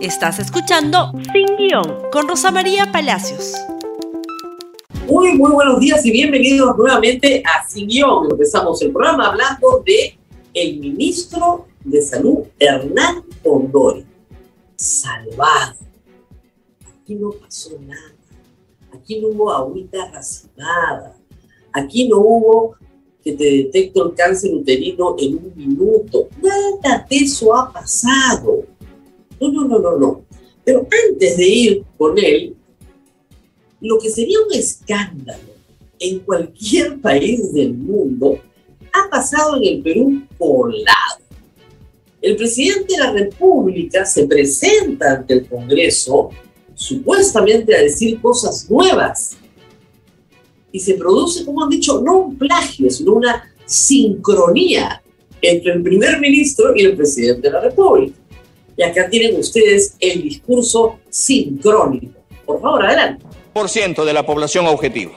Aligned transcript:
Estás 0.00 0.38
escuchando 0.38 1.10
Sin 1.32 1.56
Guión 1.56 2.02
con 2.12 2.28
Rosa 2.28 2.52
María 2.52 2.92
Palacios. 2.92 3.54
Muy, 5.08 5.34
muy 5.36 5.50
buenos 5.50 5.80
días 5.80 6.06
y 6.06 6.12
bienvenidos 6.12 6.76
nuevamente 6.76 7.42
a 7.44 7.68
Sin 7.68 7.88
Guión. 7.88 8.28
Empezamos 8.30 8.80
el 8.82 8.92
programa 8.92 9.26
hablando 9.26 9.82
de 9.84 10.16
el 10.54 10.78
ministro 10.78 11.66
de 11.82 12.00
Salud, 12.00 12.44
Hernán 12.60 13.24
Condori. 13.42 14.06
Salvado. 14.76 15.74
Aquí 17.02 17.16
no 17.16 17.32
pasó 17.32 17.70
nada. 17.80 18.14
Aquí 18.94 19.20
no 19.20 19.28
hubo 19.28 19.52
agüita 19.52 20.08
racinada. 20.12 21.16
Aquí 21.72 22.08
no 22.08 22.18
hubo 22.18 22.76
que 23.24 23.32
te 23.32 23.44
detecto 23.44 24.06
el 24.06 24.14
cáncer 24.14 24.54
uterino 24.54 25.16
en 25.18 25.38
un 25.38 25.52
minuto. 25.56 26.28
Nada 26.40 27.04
de 27.10 27.16
eso 27.16 27.52
ha 27.56 27.72
pasado. 27.72 28.64
No, 29.40 29.52
no, 29.52 29.68
no, 29.68 29.78
no, 29.78 29.98
no. 29.98 30.24
Pero 30.64 30.86
antes 31.10 31.36
de 31.36 31.46
ir 31.46 31.84
con 31.96 32.18
él, 32.18 32.54
lo 33.80 33.98
que 33.98 34.10
sería 34.10 34.38
un 34.40 34.52
escándalo 34.52 35.54
en 35.98 36.20
cualquier 36.20 36.98
país 37.00 37.52
del 37.52 37.74
mundo 37.74 38.38
ha 38.92 39.08
pasado 39.10 39.56
en 39.56 39.64
el 39.64 39.82
Perú 39.82 40.22
lado. 40.38 41.22
El 42.20 42.36
presidente 42.36 42.94
de 42.94 42.98
la 42.98 43.12
República 43.12 44.04
se 44.04 44.26
presenta 44.26 45.12
ante 45.12 45.34
el 45.34 45.48
Congreso 45.48 46.30
supuestamente 46.74 47.74
a 47.74 47.82
decir 47.82 48.20
cosas 48.20 48.68
nuevas 48.68 49.36
y 50.72 50.80
se 50.80 50.94
produce, 50.94 51.44
como 51.44 51.62
han 51.62 51.70
dicho, 51.70 52.00
no 52.00 52.18
un 52.18 52.38
plagio, 52.38 52.90
sino 52.90 53.14
una 53.14 53.52
sincronía 53.64 55.02
entre 55.40 55.72
el 55.72 55.82
primer 55.82 56.20
ministro 56.20 56.74
y 56.74 56.82
el 56.82 56.96
presidente 56.96 57.48
de 57.48 57.52
la 57.52 57.60
República. 57.60 58.18
Y 58.78 58.84
acá 58.84 59.10
tienen 59.10 59.36
ustedes 59.36 59.94
el 59.98 60.22
discurso 60.22 61.00
sincrónico. 61.10 62.12
Por 62.46 62.62
favor, 62.62 62.86
adelante. 62.86 63.24
Por 63.52 63.68
ciento 63.68 64.04
de 64.04 64.12
la 64.12 64.24
población 64.24 64.68
objetivo. 64.68 65.12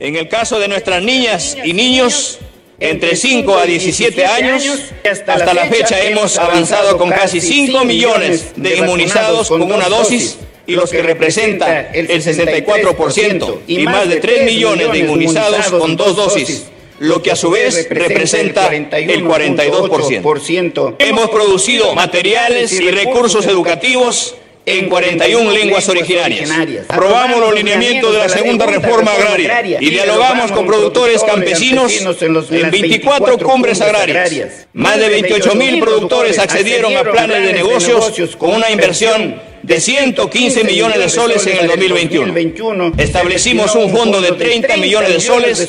En 0.00 0.16
el 0.16 0.26
caso 0.28 0.58
de 0.58 0.68
nuestras 0.68 1.02
niñas 1.02 1.54
y 1.62 1.74
niños 1.74 2.38
entre 2.80 3.14
5 3.14 3.58
a 3.58 3.66
17 3.66 4.24
años, 4.24 4.64
hasta 5.04 5.52
la 5.52 5.66
fecha 5.66 6.00
hemos 6.00 6.38
avanzado 6.38 6.96
con 6.96 7.10
casi 7.10 7.42
5 7.42 7.84
millones 7.84 8.52
de 8.56 8.76
inmunizados 8.76 9.48
con 9.48 9.60
una 9.60 9.88
dosis 9.90 10.38
y 10.66 10.72
los 10.74 10.90
que 10.90 11.02
representa 11.02 11.90
el 11.92 12.08
64% 12.08 13.58
y 13.66 13.80
más 13.80 14.08
de 14.08 14.16
3 14.16 14.44
millones 14.46 14.92
de 14.92 14.98
inmunizados 14.98 15.66
con 15.66 15.94
dos 15.96 16.16
dosis 16.16 16.68
lo 17.00 17.22
que 17.22 17.30
a 17.30 17.36
su 17.36 17.50
vez 17.50 17.88
representa 17.90 18.68
el 18.68 19.24
42%. 19.24 20.96
Hemos 20.98 21.30
producido 21.30 21.94
materiales 21.94 22.72
y 22.72 22.90
recursos 22.90 23.46
educativos 23.46 24.34
en 24.68 24.88
41 24.88 25.50
lenguas 25.50 25.88
originarias. 25.88 26.50
Aprobamos 26.88 27.40
los 27.40 27.54
lineamientos 27.54 28.12
de 28.12 28.18
la 28.18 28.28
segunda 28.28 28.66
reforma 28.66 29.12
agraria 29.12 29.78
y 29.80 29.90
dialogamos 29.90 30.52
con 30.52 30.66
productores 30.66 31.22
campesinos 31.24 31.92
en 32.50 32.70
24 32.70 33.38
cumbres 33.38 33.80
agrarias. 33.80 34.66
Más 34.74 34.98
de 34.98 35.08
28 35.08 35.54
mil 35.54 35.80
productores 35.80 36.38
accedieron 36.38 36.96
a 36.96 37.02
planes 37.02 37.46
de 37.46 37.52
negocios 37.54 38.36
con 38.36 38.50
una 38.50 38.70
inversión 38.70 39.40
de 39.68 39.82
115 39.82 40.64
millones 40.64 40.98
de 40.98 41.08
soles 41.10 41.46
en 41.46 41.58
el 41.58 41.68
2021. 41.68 42.94
Establecimos 42.96 43.74
un 43.74 43.90
fondo 43.90 44.22
de 44.22 44.32
30 44.32 44.78
millones 44.78 45.10
de 45.10 45.20
soles 45.20 45.60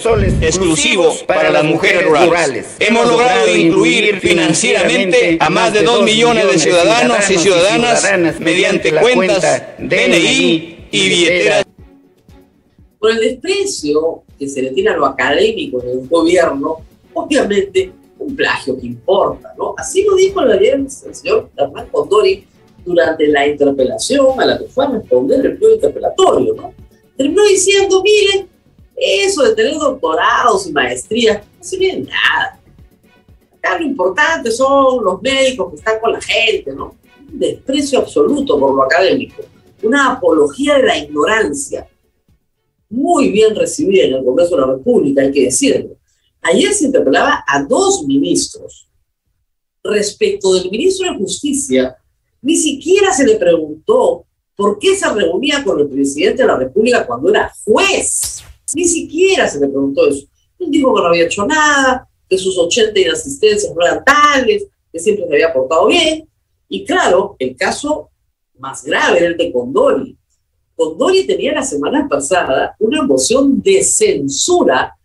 exclusivo 0.42 1.14
para 1.28 1.50
las 1.50 1.66
mujeres 1.66 2.06
rurales. 2.06 2.78
Hemos 2.80 3.10
logrado 3.10 3.54
incluir 3.54 4.22
financieramente 4.22 5.38
a 5.42 5.50
más 5.50 5.74
de 5.74 5.84
2 5.84 6.04
millones 6.04 6.50
de 6.50 6.60
ciudadanos 6.60 7.30
y 7.30 7.38
ciudadanas 7.38 8.40
mediante 8.40 8.94
cuentas 8.94 9.64
DNI 9.78 10.88
y 10.92 11.10
billeteras. 11.10 11.66
Por 13.00 13.12
el 13.12 13.20
desprecio 13.20 14.24
que 14.40 14.48
se 14.48 14.62
le 14.62 14.72
tiene 14.72 14.92
a 14.92 14.96
lo 14.96 15.08
académico 15.08 15.84
en 15.84 15.90
el 15.90 16.08
gobierno, 16.08 16.78
obviamente 17.14 17.92
un 18.18 18.34
plagio 18.34 18.80
que 18.80 18.88
importa, 18.88 19.54
¿no? 19.58 19.76
Así 19.78 20.04
lo 20.04 20.16
dijo 20.16 20.40
el 20.42 20.90
señor 20.90 21.50
Hernán 21.58 21.88
Condori 21.92 22.46
durante 22.90 23.28
la 23.28 23.48
interpelación 23.48 24.42
a 24.42 24.46
la 24.46 24.58
que 24.58 24.66
fue 24.66 24.84
a 24.84 24.90
responder 24.90 25.46
el 25.46 25.58
pliego 25.58 25.76
interpelatorio, 25.76 26.56
¿no? 26.56 26.74
Terminó 27.16 27.44
diciendo, 27.44 28.02
miren, 28.02 28.50
eso 28.96 29.44
de 29.44 29.54
tener 29.54 29.76
doctorados 29.76 30.66
y 30.66 30.72
maestrías 30.72 31.46
no 31.46 31.64
sirve 31.64 31.86
de 31.86 32.00
nada. 32.00 32.60
Acá 33.58 33.78
lo 33.78 33.86
importante 33.86 34.50
son 34.50 35.04
los 35.04 35.22
médicos 35.22 35.70
que 35.70 35.76
están 35.76 36.00
con 36.00 36.14
la 36.14 36.20
gente, 36.22 36.74
¿no? 36.74 36.96
Un 37.32 37.40
desprecio 37.40 38.00
absoluto 38.00 38.60
por 38.60 38.74
lo 38.74 38.84
académico, 38.84 39.44
una 39.84 40.14
apología 40.14 40.78
de 40.78 40.84
la 40.84 40.98
ignorancia, 40.98 41.88
muy 42.90 43.30
bien 43.30 43.56
recibida 43.56 44.06
en 44.06 44.16
el 44.16 44.26
Congreso 44.26 44.56
de 44.56 44.62
la 44.62 44.74
República, 44.74 45.22
hay 45.22 45.32
que 45.32 45.44
decirlo. 45.44 45.96
Ayer 46.42 46.74
se 46.74 46.86
interpelaba 46.86 47.44
a 47.48 47.64
dos 47.64 48.04
ministros 48.04 48.88
respecto 49.84 50.56
del 50.56 50.72
ministro 50.72 51.12
de 51.12 51.20
Justicia 51.20 51.96
ni 52.42 52.56
siquiera 52.56 53.14
se 53.14 53.26
le 53.26 53.36
preguntó 53.36 54.26
por 54.56 54.78
qué 54.78 54.96
se 54.96 55.10
reunía 55.10 55.64
con 55.64 55.80
el 55.80 55.88
presidente 55.88 56.42
de 56.42 56.48
la 56.48 56.58
República 56.58 57.06
cuando 57.06 57.30
era 57.30 57.52
juez. 57.64 58.44
Ni 58.76 58.86
siquiera 58.86 59.48
se 59.48 59.60
le 59.60 59.68
preguntó 59.68 60.08
eso. 60.08 60.28
Él 60.60 60.70
dijo 60.70 60.94
que 60.94 61.02
no 61.02 61.08
había 61.08 61.26
hecho 61.26 61.46
nada, 61.46 62.08
que 62.30 62.38
sus 62.38 62.58
80 62.58 63.00
inasistencias 63.00 63.74
no 63.74 63.86
eran 63.86 64.04
tales, 64.04 64.66
que 64.92 65.00
siempre 65.00 65.26
se 65.28 65.34
había 65.34 65.54
portado 65.54 65.88
bien. 65.88 66.28
Y 66.68 66.86
claro, 66.86 67.36
el 67.40 67.56
caso 67.56 68.10
más 68.58 68.84
grave 68.84 69.20
era 69.20 69.28
el 69.28 69.38
de 69.38 69.52
Condori. 69.52 70.18
Condori 70.76 71.26
tenía 71.26 71.54
la 71.54 71.64
semana 71.64 72.08
pasada 72.08 72.76
una 72.80 73.02
moción 73.04 73.62
de 73.62 73.84
censura 73.84 74.96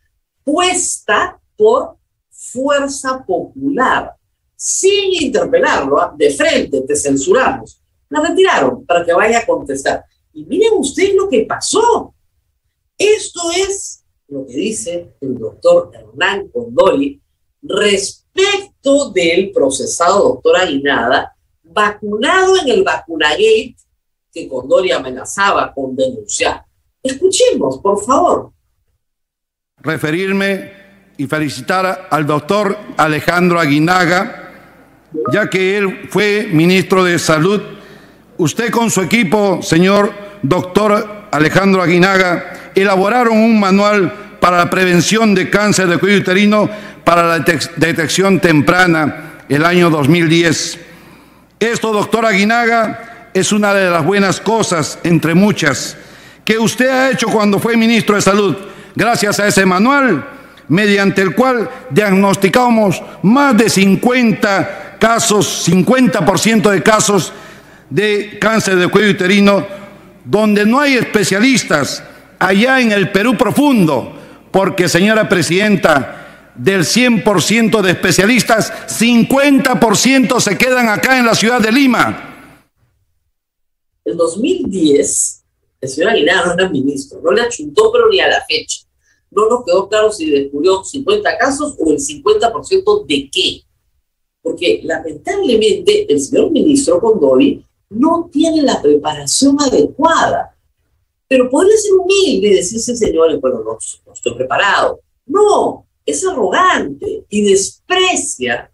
puesta 0.45 1.41
por 1.57 1.97
Fuerza 2.31 3.25
Popular 3.25 4.15
sin 4.57 5.25
interpelarlo, 5.25 6.01
¿ah? 6.01 6.15
de 6.17 6.31
frente, 6.31 6.83
te 6.83 6.97
censuramos. 6.97 7.81
La 8.09 8.21
retiraron 8.21 8.85
para 8.85 9.05
que 9.05 9.13
vaya 9.13 9.41
a 9.41 9.47
contestar. 9.47 10.05
Y 10.33 10.45
miren 10.45 10.75
ustedes 10.75 11.15
lo 11.15 11.29
que 11.29 11.45
pasó. 11.47 12.15
Esto 12.97 13.41
es 13.57 14.05
lo 14.29 14.47
que 14.47 14.55
dice 14.55 15.15
el 15.21 15.39
doctor 15.39 15.91
Hernán 15.93 16.49
Condori 16.49 17.21
respecto 17.63 19.11
del 19.11 19.53
procesado 19.53 20.25
doctor 20.25 20.57
Aguinada, 20.57 21.35
vacunado 21.63 22.59
en 22.61 22.69
el 22.69 22.85
vacunagate 22.85 23.77
que 24.33 24.49
Condori 24.49 24.93
amenazaba 24.93 25.73
con 25.73 25.95
denunciar. 25.95 26.65
Escuchemos, 27.03 27.79
por 27.79 28.03
favor. 28.03 28.53
Referirme 29.79 30.73
y 31.17 31.27
felicitar 31.27 32.09
al 32.11 32.27
doctor 32.27 32.77
Alejandro 32.97 33.61
Aguinaga, 33.61 34.44
ya 35.33 35.49
que 35.49 35.77
él 35.77 36.07
fue 36.11 36.49
ministro 36.53 37.05
de 37.05 37.19
Salud. 37.19 37.61
Usted 38.37 38.71
con 38.71 38.91
su 38.91 39.01
equipo, 39.01 39.61
señor 39.63 40.13
doctor 40.43 41.29
Alejandro 41.31 41.83
Aguinaga, 41.83 42.73
elaboraron 42.75 43.39
un 43.39 43.59
manual 43.59 44.13
para 44.41 44.59
la 44.59 44.71
prevención 44.71 45.35
de 45.35 45.49
cáncer 45.49 45.87
de 45.87 45.99
cuello 45.99 46.19
uterino 46.19 46.69
para 47.05 47.27
la 47.27 47.45
detección 47.77 48.41
temprana 48.41 49.43
el 49.49 49.65
año 49.65 49.91
2010. 49.91 50.79
Esto, 51.61 51.93
doctor 51.93 52.27
Aguinaga, 52.27 53.31
es 53.33 53.53
una 53.53 53.73
de 53.73 53.91
las 53.91 54.05
buenas 54.05 54.41
cosas, 54.41 54.99
entre 55.03 55.35
muchas, 55.35 55.97
que 56.45 56.59
usted 56.59 56.89
ha 56.89 57.11
hecho 57.11 57.29
cuando 57.29 57.59
fue 57.59 57.77
ministro 57.77 58.17
de 58.17 58.23
Salud. 58.23 58.57
Gracias 58.95 59.41
a 59.41 59.49
ese 59.49 59.65
manual, 59.65 60.29
mediante 60.69 61.23
el 61.23 61.35
cual 61.35 61.69
diagnosticamos 61.91 63.03
más 63.23 63.57
de 63.57 63.71
50 63.71 64.84
casos, 65.05 65.69
50% 65.69 66.71
de 66.71 66.83
casos 66.83 67.31
de 67.91 68.39
cáncer 68.41 68.77
de 68.77 68.89
cuello 68.89 69.11
uterino, 69.11 69.67
donde 70.25 70.65
no 70.65 70.81
hay 70.81 70.95
especialistas, 70.95 72.03
allá 72.39 72.81
en 72.81 72.91
el 72.91 73.13
Perú 73.13 73.37
profundo, 73.37 74.15
porque 74.51 74.89
señora 74.89 75.29
presidenta, 75.29 76.55
del 76.55 76.85
100% 76.85 77.83
de 77.83 77.91
especialistas, 77.91 78.73
50% 78.89 80.41
se 80.41 80.57
quedan 80.57 80.89
acá 80.89 81.19
en 81.19 81.27
la 81.27 81.35
ciudad 81.35 81.61
de 81.61 81.71
Lima. 81.71 82.63
En 84.07 84.17
2010, 84.17 85.45
el 85.83 85.89
señor 85.91 86.13
Aguilar 86.13 86.47
no 86.47 86.55
era 86.55 86.71
ministro, 86.71 87.21
no 87.23 87.31
le 87.31 87.43
achuntó, 87.43 87.93
pero 87.93 88.09
ni 88.09 88.21
a 88.21 88.29
la 88.29 88.43
fecha. 88.49 88.81
No 89.31 89.51
nos 89.51 89.67
quedó 89.67 89.87
claro 89.87 90.11
si 90.11 90.31
descubrió 90.31 90.83
50 90.83 91.37
casos 91.37 91.75
o 91.79 91.93
el 91.93 91.99
50% 91.99 93.07
de 93.07 93.29
qué 93.31 93.65
porque 94.45 94.83
lamentablemente 94.85 96.05
el 96.13 96.21
señor 96.21 96.51
ministro 96.51 97.01
Condori 97.01 97.65
no 97.89 98.29
tiene 98.31 98.61
la 98.61 98.83
preparación 98.83 99.57
adecuada. 99.59 100.55
Pero 101.27 101.49
podría 101.49 101.79
ser 101.79 101.95
humilde 101.95 102.49
y 102.49 102.55
decirse, 102.57 102.95
señores, 102.95 103.41
bueno, 103.41 103.61
no, 103.61 103.79
no 104.07 104.13
estoy 104.13 104.35
preparado. 104.35 105.01
No, 105.25 105.87
es 106.05 106.27
arrogante 106.27 107.25
y 107.31 107.43
desprecia 107.43 108.71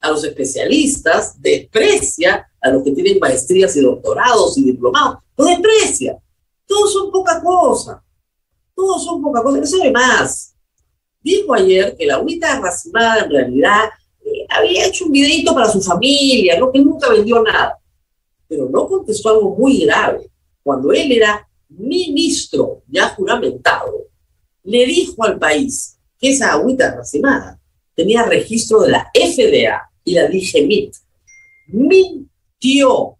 a 0.00 0.10
los 0.10 0.24
especialistas, 0.24 1.40
desprecia 1.40 2.44
a 2.60 2.70
los 2.70 2.82
que 2.82 2.90
tienen 2.90 3.20
maestrías 3.20 3.76
y 3.76 3.82
doctorados 3.82 4.58
y 4.58 4.64
diplomados, 4.64 5.18
lo 5.36 5.44
desprecia. 5.44 6.18
Todos 6.66 6.92
son 6.92 7.12
poca 7.12 7.40
cosa. 7.40 8.02
Todos 8.74 9.04
son 9.04 9.22
poca 9.22 9.40
cosa. 9.40 9.60
No 9.60 9.66
sabe 9.66 9.92
más. 9.92 10.52
Dijo 11.20 11.54
ayer 11.54 11.96
que 11.96 12.06
la 12.06 12.18
única 12.18 12.58
racimada 12.60 13.22
en 13.22 13.30
realidad 13.30 13.88
había 14.48 14.86
hecho 14.86 15.06
un 15.06 15.12
videito 15.12 15.54
para 15.54 15.70
su 15.70 15.80
familia, 15.80 16.58
¿no? 16.58 16.72
que 16.72 16.80
nunca 16.80 17.10
vendió 17.10 17.42
nada. 17.42 17.78
Pero 18.48 18.68
no 18.68 18.86
contestó 18.86 19.30
algo 19.30 19.56
muy 19.56 19.84
grave. 19.84 20.30
Cuando 20.62 20.92
él 20.92 21.12
era 21.12 21.48
ministro 21.68 22.82
ya 22.88 23.08
juramentado, 23.10 24.06
le 24.64 24.86
dijo 24.86 25.24
al 25.24 25.38
país 25.38 25.98
que 26.18 26.30
esa 26.30 26.52
agüita 26.52 26.94
racimada 26.94 27.60
tenía 27.94 28.24
registro 28.24 28.80
de 28.80 28.90
la 28.90 29.10
FDA 29.14 29.90
y 30.04 30.14
la 30.14 30.28
DGMIT. 30.28 30.94
Mintió 31.68 33.16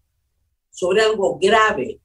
sobre 0.71 1.03
algo 1.03 1.39
grave. 1.41 2.01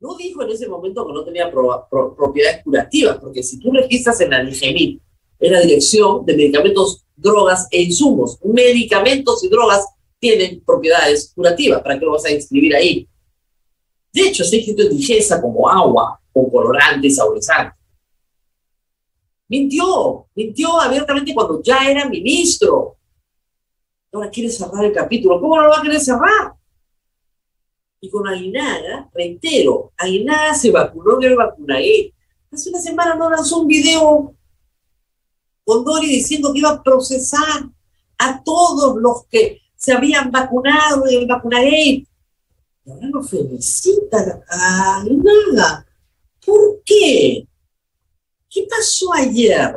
No 0.00 0.16
dijo 0.16 0.42
en 0.42 0.50
ese 0.50 0.68
momento 0.68 1.06
que 1.06 1.12
no 1.12 1.24
tenía 1.24 1.50
propiedades 1.50 2.62
curativas, 2.62 3.18
porque 3.18 3.42
si 3.42 3.58
tú 3.58 3.72
registras 3.72 4.20
en 4.20 4.30
la 4.30 4.44
DGMIT, 4.44 5.02
en 5.40 5.52
la 5.52 5.60
Dirección 5.60 6.24
de 6.24 6.36
Medicamentos, 6.36 7.03
Drogas 7.16 7.68
e 7.70 7.82
Insumos, 7.82 8.38
medicamentos 8.42 9.42
y 9.44 9.48
drogas 9.48 9.86
tienen 10.18 10.62
propiedades 10.64 11.32
curativas, 11.34 11.82
¿para 11.82 11.98
qué 11.98 12.04
lo 12.04 12.12
vas 12.12 12.24
a 12.24 12.30
inscribir 12.30 12.74
ahí? 12.74 13.08
De 14.12 14.22
hecho, 14.22 14.42
está 14.42 14.56
escrito 14.56 14.82
en 14.82 14.96
digesta 14.96 15.40
como 15.40 15.68
agua, 15.68 16.20
con 16.32 16.50
colorante 16.50 17.10
saborizante. 17.10 17.76
Mintió, 19.48 20.26
mintió 20.34 20.80
abiertamente 20.80 21.34
cuando 21.34 21.62
ya 21.62 21.90
era 21.90 22.08
ministro. 22.08 22.96
Ahora 24.12 24.30
quiere 24.30 24.48
cerrar 24.48 24.84
el 24.84 24.92
capítulo. 24.92 25.40
¿Cómo 25.40 25.56
no 25.56 25.64
lo 25.64 25.70
va 25.70 25.78
a 25.78 25.82
querer 25.82 26.00
cerrar? 26.00 26.54
Y 28.00 28.08
con 28.08 28.26
Aguinaga, 28.28 29.10
reitero, 29.12 29.92
Aguinaga 29.96 30.54
se 30.54 30.70
vacunó 30.70 31.20
en 31.20 31.30
el 31.30 31.36
vacunagate. 31.36 32.14
Hace 32.52 32.70
una 32.70 32.80
semana 32.80 33.14
no 33.14 33.28
lanzó 33.28 33.60
un 33.60 33.66
video 33.66 34.34
con 35.64 35.84
Dori 35.84 36.08
diciendo 36.08 36.52
que 36.52 36.58
iba 36.60 36.70
a 36.70 36.82
procesar 36.82 37.68
a 38.18 38.42
todos 38.42 38.96
los 38.96 39.26
que 39.26 39.60
se 39.76 39.92
habían 39.92 40.30
vacunado 40.30 41.06
en 41.06 41.20
el 41.20 41.26
vacunagate. 41.26 42.06
Y 42.86 42.90
ahora 42.90 43.08
lo 43.08 43.22
felicita 43.22 44.42
a 44.48 45.00
Aguinaga. 45.00 45.86
¿Por 46.44 46.82
qué? 46.84 47.46
¿Qué 48.48 48.66
pasó 48.68 49.12
ayer? 49.14 49.74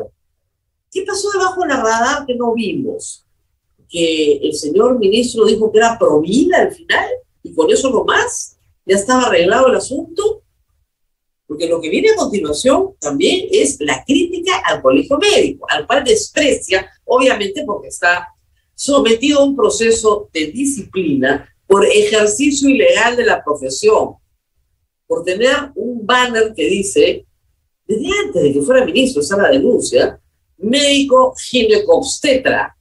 ¿Qué 0.91 1.03
pasó 1.03 1.31
debajo 1.31 1.61
de 1.61 1.67
la 1.69 1.77
radar 1.77 2.25
que 2.25 2.35
no 2.35 2.53
vimos? 2.53 3.25
Que 3.89 4.37
el 4.37 4.53
señor 4.53 4.99
ministro 4.99 5.45
dijo 5.45 5.71
que 5.71 5.77
era 5.77 5.97
provida 5.97 6.57
al 6.59 6.73
final 6.73 7.09
y 7.43 7.53
con 7.53 7.69
eso 7.71 7.89
nomás 7.89 8.57
ya 8.85 8.95
estaba 8.95 9.23
arreglado 9.23 9.67
el 9.67 9.75
asunto. 9.75 10.43
Porque 11.47 11.67
lo 11.67 11.79
que 11.79 11.89
viene 11.89 12.09
a 12.09 12.15
continuación 12.15 12.95
también 12.99 13.47
es 13.51 13.77
la 13.79 14.03
crítica 14.05 14.61
al 14.65 14.81
colegio 14.81 15.17
médico, 15.17 15.65
al 15.69 15.87
cual 15.87 16.03
desprecia, 16.03 16.89
obviamente 17.05 17.63
porque 17.65 17.87
está 17.87 18.27
sometido 18.75 19.39
a 19.39 19.45
un 19.45 19.55
proceso 19.55 20.29
de 20.33 20.47
disciplina 20.47 21.49
por 21.65 21.85
ejercicio 21.85 22.69
ilegal 22.69 23.15
de 23.15 23.25
la 23.25 23.43
profesión, 23.43 24.15
por 25.07 25.23
tener 25.23 25.71
un 25.75 26.05
banner 26.05 26.53
que 26.53 26.65
dice 26.67 27.27
desde 27.87 28.09
antes 28.25 28.43
de 28.43 28.53
que 28.53 28.61
fuera 28.61 28.85
ministro, 28.85 29.21
esa 29.21 29.37
la 29.37 29.49
denuncia, 29.49 30.19
médico 30.57 31.33
ginecobstetra, 31.35 32.75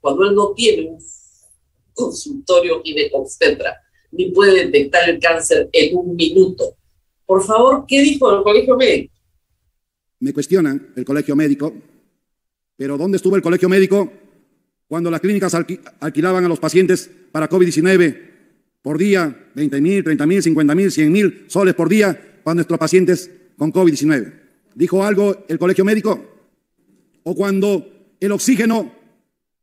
cuando 0.00 0.28
él 0.28 0.34
no 0.34 0.52
tiene 0.52 0.90
un 0.90 0.98
consultorio 1.94 2.82
ginecobstetra, 2.82 3.76
ni 4.12 4.30
puede 4.30 4.66
detectar 4.66 5.08
el 5.08 5.18
cáncer 5.18 5.70
en 5.72 5.96
un 5.96 6.14
minuto. 6.14 6.76
Por 7.30 7.44
favor, 7.44 7.84
¿qué 7.86 8.02
dijo 8.02 8.36
el 8.36 8.42
colegio 8.42 8.76
médico? 8.76 9.14
Me 10.18 10.32
cuestionan 10.32 10.88
el 10.96 11.04
colegio 11.04 11.36
médico, 11.36 11.72
pero 12.76 12.98
¿dónde 12.98 13.18
estuvo 13.18 13.36
el 13.36 13.42
colegio 13.42 13.68
médico 13.68 14.12
cuando 14.88 15.12
las 15.12 15.20
clínicas 15.20 15.54
alquilaban 16.00 16.44
a 16.44 16.48
los 16.48 16.58
pacientes 16.58 17.08
para 17.30 17.48
COVID-19 17.48 18.20
por 18.82 18.98
día, 18.98 19.46
20 19.54 19.80
mil, 19.80 20.02
30 20.02 20.26
mil, 20.26 20.42
50 20.42 20.74
mil, 20.74 20.90
100 20.90 21.12
mil 21.12 21.44
soles 21.46 21.74
por 21.74 21.88
día 21.88 22.40
para 22.42 22.56
nuestros 22.56 22.80
pacientes 22.80 23.30
con 23.56 23.72
COVID-19? 23.72 24.32
¿Dijo 24.74 25.04
algo 25.04 25.44
el 25.46 25.60
colegio 25.60 25.84
médico? 25.84 26.20
¿O 27.22 27.36
cuando 27.36 28.16
el 28.18 28.32
oxígeno 28.32 28.92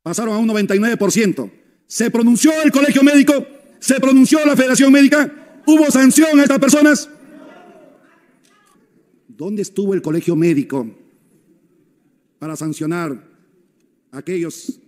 pasaron 0.03 0.35
a 0.35 0.37
un 0.37 0.47
99%? 0.47 1.51
¿Se 1.85 2.11
pronunció 2.11 2.49
el 2.63 2.71
colegio 2.71 3.03
médico? 3.03 3.45
¿Se 3.79 3.99
pronunció 3.99 4.39
la 4.45 4.55
Federación 4.55 4.89
Médica? 4.89 5.59
¿Hubo 5.65 5.91
sanción 5.91 6.39
a 6.39 6.43
estas 6.43 6.59
personas? 6.59 7.09
¿Dónde 9.37 9.61
estuvo 9.61 9.93
el 9.93 10.01
colegio 10.01 10.35
médico 10.35 10.89
para 12.39 12.55
sancionar 12.55 13.23
a 14.11 14.17
aquellos 14.17 14.79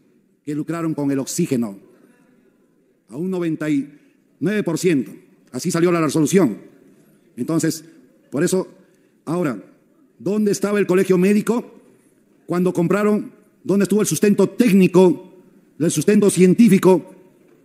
que 0.43 0.55
lucraron 0.55 0.93
con 0.93 1.11
el 1.11 1.19
oxígeno? 1.19 1.77
A 3.09 3.17
un 3.17 3.31
99%. 3.31 5.21
Así 5.51 5.71
salió 5.71 5.91
la 5.91 6.01
resolución. 6.01 6.57
Entonces, 7.37 7.85
por 8.31 8.43
eso, 8.43 8.67
ahora, 9.25 9.63
¿Dónde 10.19 10.51
estaba 10.51 10.79
el 10.79 10.85
colegio 10.85 11.17
médico 11.17 11.79
cuando 12.45 12.73
compraron? 12.73 13.31
¿Dónde 13.63 13.83
estuvo 13.83 14.01
el 14.01 14.07
sustento 14.07 14.49
técnico, 14.49 15.33
el 15.79 15.91
sustento 15.91 16.29
científico 16.29 17.15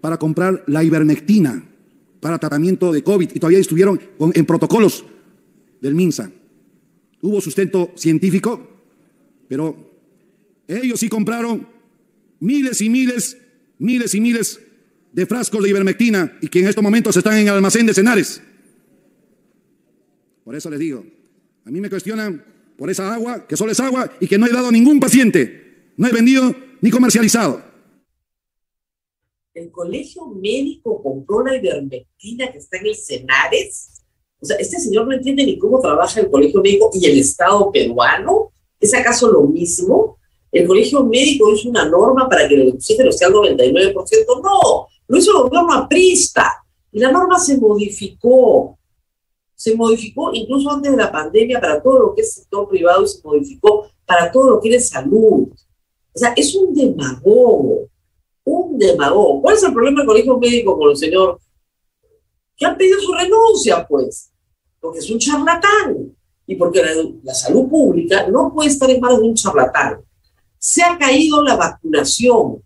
para 0.01 0.19
comprar 0.19 0.63
la 0.69 0.85
ivermectina 0.85 1.65
para 2.21 2.39
tratamiento 2.39 2.93
de 2.93 3.03
COVID? 3.03 3.31
Y 3.35 3.41
todavía 3.41 3.59
estuvieron 3.59 4.01
en 4.33 4.47
protocolos 4.47 5.05
del 5.81 5.97
MINSA. 5.97 6.31
Hubo 7.25 7.41
sustento 7.41 7.91
científico, 7.97 8.69
pero 9.49 9.75
ellos 10.69 11.01
sí 11.01 11.09
compraron 11.09 11.67
miles 12.39 12.83
y 12.83 12.91
miles, 12.91 13.39
miles 13.79 14.15
y 14.15 14.21
miles 14.21 14.61
de 15.11 15.25
frascos 15.25 15.63
de 15.63 15.71
ivermectina 15.71 16.37
y 16.43 16.49
que 16.49 16.59
en 16.59 16.69
estos 16.69 16.85
momentos 16.85 17.17
están 17.17 17.39
en 17.39 17.49
el 17.49 17.55
almacén 17.55 17.87
de 17.87 17.95
Cenares. 17.95 18.43
Por 20.45 20.55
eso 20.55 20.69
les 20.69 20.79
digo, 20.79 21.03
a 21.65 21.71
mí 21.71 21.81
me 21.81 21.89
cuestionan 21.89 22.45
por 22.77 22.91
esa 22.91 23.15
agua, 23.15 23.47
que 23.47 23.57
solo 23.57 23.73
es 23.73 23.81
agua 23.81 24.13
y 24.21 24.27
que 24.27 24.37
no 24.37 24.47
he 24.47 24.53
dado 24.53 24.69
a 24.69 24.73
ningún 24.73 25.01
paciente. 25.01 25.93
No 25.97 26.07
he 26.07 26.13
vendido 26.13 26.55
ni 26.83 26.91
comercializado. 26.91 27.65
¿El 29.55 29.71
colegio 29.71 30.27
médico 30.27 31.03
compró 31.03 31.43
la 31.43 31.57
ivermectina 31.57 32.53
que 32.53 32.59
está 32.59 32.77
en 32.77 32.87
el 32.89 32.95
Cenares? 32.95 33.94
O 34.45 34.47
sea, 34.47 34.59
este 34.59 34.79
señor 34.79 35.07
no 35.07 35.15
entiende 35.15 35.47
ni 35.47 35.57
cómo 35.57 35.81
trabaja 35.81 36.21
el 36.21 36.31
colegio 36.31 36.61
médico 36.61 36.91
y 36.93 37.07
el 37.07 37.19
Estado 37.19 37.73
peruano. 37.73 38.53
¿Es 38.79 38.93
acaso 38.93 39.33
lo 39.33 39.41
mismo? 39.45 40.19
¿El 40.53 40.67
colegio 40.67 41.03
médico 41.03 41.51
hizo 41.51 41.71
una 41.71 41.89
norma 41.89 42.29
para 42.29 42.47
que 42.47 42.55
el 42.55 42.75
oxígeno 42.75 43.11
sea 43.11 43.29
al 43.29 43.35
99%? 43.35 43.95
No, 44.43 44.87
lo 45.09 45.17
hizo 45.17 45.31
el 45.31 45.43
gobierno 45.45 45.73
aprista. 45.73 46.63
Y 46.93 46.99
la 46.99 47.11
norma 47.11 47.39
se 47.39 47.57
modificó 47.57 48.79
se 49.65 49.75
modificó 49.75 50.31
incluso 50.35 50.71
antes 50.71 50.91
de 50.91 50.99
la 50.99 51.11
pandemia 51.11 51.59
para 51.59 51.83
todo 51.83 51.99
lo 51.99 52.15
que 52.15 52.21
es 52.21 52.35
sector 52.35 52.69
privado 52.69 53.03
y 53.03 53.09
se 53.09 53.23
modificó 53.25 53.89
para 54.05 54.31
todo 54.31 54.51
lo 54.51 54.61
que 54.61 54.75
es 54.75 54.91
salud. 54.91 55.49
O 56.13 56.19
sea, 56.19 56.35
es 56.37 56.55
un 56.55 56.75
demagogo, 56.75 57.89
un 58.45 58.79
demagogo. 58.79 59.41
¿Cuál 59.41 59.55
es 59.55 59.63
el 59.63 59.73
problema 59.73 60.01
del 60.01 60.07
colegio 60.07 60.39
médico 60.39 60.79
con 60.79 60.91
el 60.91 60.97
señor? 60.99 61.41
Que 62.55 62.67
han 62.67 62.77
pedido 62.77 63.01
su 63.01 63.15
renuncia, 63.15 63.87
pues, 63.89 64.34
porque 64.85 64.99
es 64.99 65.11
un 65.11 65.19
charlatán 65.19 66.15
y 66.47 66.57
porque 66.57 66.83
la, 66.83 66.91
la 67.23 67.35
salud 67.35 67.69
pública 67.71 68.29
no 68.29 68.53
puede 68.53 68.69
estar 68.69 68.91
en 68.91 69.01
manos 69.01 69.21
de 69.21 69.29
un 69.29 69.35
charlatán. 69.35 70.05
Se 70.59 70.83
ha 70.83 70.99
caído 70.99 71.43
la 71.43 71.57
vacunación 71.57 72.63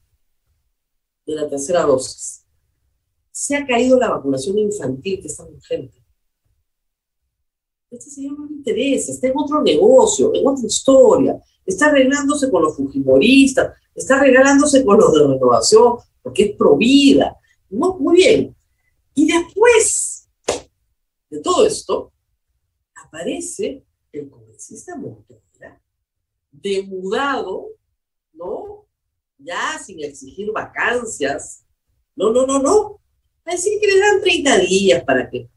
de 1.24 1.34
la 1.36 1.48
tercera 1.48 1.82
dosis. 1.82 2.44
Se 3.30 3.54
ha 3.54 3.64
caído 3.64 3.96
la 3.98 4.10
vacunación 4.10 4.58
infantil 4.58 5.20
que 5.20 5.28
está 5.28 5.44
urgente 5.44 5.98
este 7.90 8.10
señor 8.10 8.38
no 8.38 8.46
le 8.46 8.54
interesa, 8.54 9.12
está 9.12 9.28
en 9.28 9.32
otro 9.36 9.62
negocio, 9.62 10.30
en 10.34 10.46
otra 10.46 10.66
historia, 10.66 11.40
está 11.64 11.86
arreglándose 11.86 12.50
con 12.50 12.62
los 12.62 12.76
fujimoristas, 12.76 13.72
está 13.94 14.16
arreglándose 14.16 14.84
con 14.84 14.98
los 14.98 15.12
de 15.12 15.26
renovación, 15.26 15.94
porque 16.22 16.44
es 16.44 16.56
provida. 16.56 17.36
No, 17.70 17.96
muy 17.98 18.16
bien. 18.16 18.56
Y 19.14 19.26
después 19.26 20.17
de 21.30 21.40
todo 21.40 21.66
esto, 21.66 22.12
aparece 22.94 23.84
el 24.12 24.28
congresista 24.28 24.96
Montera, 24.96 25.80
demudado, 26.50 27.68
¿no? 28.32 28.86
Ya 29.38 29.78
sin 29.78 30.02
exigir 30.02 30.50
vacancias. 30.52 31.64
No, 32.16 32.32
no, 32.32 32.46
no, 32.46 32.58
no. 32.58 33.00
A 33.44 33.52
decir 33.52 33.80
que 33.80 33.86
le 33.86 34.00
dan 34.00 34.20
30 34.20 34.58
días 34.58 35.04
para 35.04 35.28
que, 35.30 35.48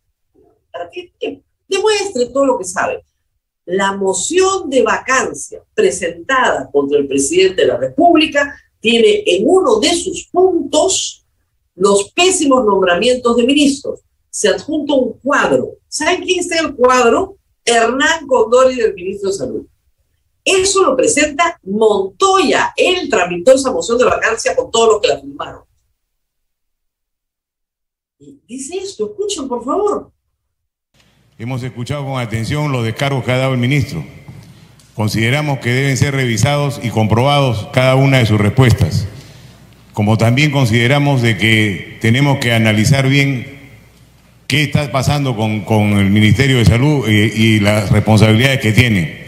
para 0.72 0.90
que 0.90 1.13
demuestre 1.68 2.28
todo 2.28 2.46
lo 2.46 2.58
que 2.58 2.66
sabe. 2.66 3.04
La 3.66 3.96
moción 3.96 4.70
de 4.70 4.84
vacancia 4.84 5.63
presentada 5.74 6.70
contra 6.72 7.00
el 7.00 7.08
presidente 7.08 7.62
de 7.62 7.68
la 7.68 7.78
República 7.78 8.56
tiene 8.80 9.24
en 9.25 9.44
uno 9.48 9.80
de 9.80 9.94
sus 9.94 10.28
puntos 10.28 11.25
los 11.75 12.12
pésimos 12.12 12.66
nombramientos 12.66 13.38
de 13.38 13.44
ministros. 13.44 14.01
Se 14.32 14.50
adjunta 14.50 14.94
un 14.94 15.14
cuadro. 15.20 15.74
¿Saben 15.88 16.24
quién 16.24 16.40
está 16.40 16.58
en 16.58 16.66
el 16.68 16.76
cuadro? 16.76 17.38
Hernán 17.64 18.26
Condori 18.26 18.76
del 18.76 18.96
ministro 18.96 19.30
de 19.30 19.38
Salud. 19.38 19.68
Eso 20.44 20.84
lo 20.84 20.96
presenta 20.96 21.60
Montoya. 21.64 22.74
Él 22.76 23.10
tramitó 23.10 23.54
esa 23.54 23.72
moción 23.72 23.98
de 23.98 24.06
vacancia 24.06 24.56
con 24.56 24.72
todos 24.72 24.94
los 24.94 25.02
que 25.02 25.08
la 25.10 25.20
firmaron. 25.20 25.64
Dice 28.48 28.78
esto, 28.78 29.06
escuchen 29.12 29.48
por 29.48 29.64
favor. 29.64 30.12
Hemos 31.38 31.62
escuchado 31.64 32.06
con 32.06 32.20
atención 32.20 32.72
los 32.72 32.84
descargos 32.84 33.24
que 33.24 33.32
ha 33.32 33.38
dado 33.38 33.54
el 33.54 33.60
ministro. 33.60 34.04
Consideramos 34.96 35.60
que 35.60 35.72
deben 35.72 35.98
ser 35.98 36.14
revisados 36.14 36.80
y 36.84 36.90
comprobados 36.90 37.68
cada 37.74 37.96
una 37.96 38.20
de 38.20 38.26
sus 38.26 38.40
respuestas. 38.40 39.08
Como 39.94 40.18
también 40.18 40.52
consideramos 40.52 41.22
de 41.22 41.38
que 41.38 41.98
tenemos 42.02 42.40
que 42.40 42.54
analizar 42.54 43.10
bien 43.10 43.50
qué 44.51 44.63
está 44.63 44.91
pasando 44.91 45.34
con, 45.38 45.62
con 45.62 45.98
el 45.98 46.10
Ministerio 46.10 46.58
de 46.58 46.65
Salud 46.65 47.08
y, 47.08 47.62
las 47.62 47.89
responsabilidades 47.89 48.60
que 48.60 48.74
tiene. 48.74 49.22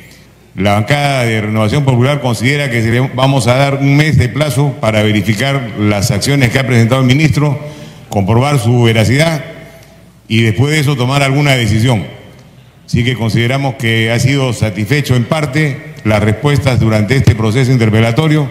La 0.53 0.73
bancada 0.73 1.23
de 1.23 1.39
Renovación 1.39 1.85
Popular 1.85 2.19
considera 2.19 2.69
que 2.69 3.09
vamos 3.15 3.47
a 3.47 3.55
dar 3.55 3.75
un 3.75 3.95
mes 3.95 4.17
de 4.17 4.27
plazo 4.27 4.75
para 4.81 5.01
verificar 5.01 5.75
las 5.79 6.11
acciones 6.11 6.49
que 6.49 6.59
ha 6.59 6.67
presentado 6.67 6.99
el 6.99 7.07
ministro, 7.07 7.57
comprobar 8.09 8.59
su 8.59 8.83
veracidad 8.83 9.45
y 10.27 10.41
después 10.41 10.73
de 10.73 10.81
eso 10.81 10.97
tomar 10.97 11.23
alguna 11.23 11.51
decisión. 11.51 12.05
Así 12.85 13.05
que 13.05 13.13
consideramos 13.13 13.75
que 13.75 14.11
ha 14.11 14.19
sido 14.19 14.51
satisfecho 14.51 15.15
en 15.15 15.23
parte 15.23 15.93
las 16.03 16.21
respuestas 16.21 16.81
durante 16.81 17.15
este 17.15 17.33
proceso 17.33 17.71
interpelatorio, 17.71 18.49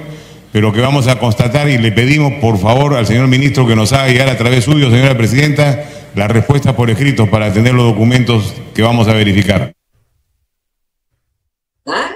pero 0.52 0.72
que 0.72 0.80
vamos 0.80 1.06
a 1.06 1.18
constatar 1.18 1.68
y 1.68 1.76
le 1.76 1.92
pedimos 1.92 2.32
por 2.40 2.58
favor 2.58 2.94
al 2.94 3.06
señor 3.06 3.26
ministro 3.26 3.66
que 3.66 3.76
nos 3.76 3.92
haga 3.92 4.08
llegar 4.08 4.30
a 4.30 4.38
través 4.38 4.64
suyo, 4.64 4.90
señora 4.90 5.18
presidenta, 5.18 5.84
las 6.14 6.30
respuestas 6.30 6.74
por 6.74 6.90
escrito 6.90 7.28
para 7.28 7.52
tener 7.52 7.74
los 7.74 7.86
documentos 7.86 8.54
que 8.74 8.82
vamos 8.82 9.08
a 9.08 9.14
verificar. 9.14 9.74
¿Ah? 11.86 12.14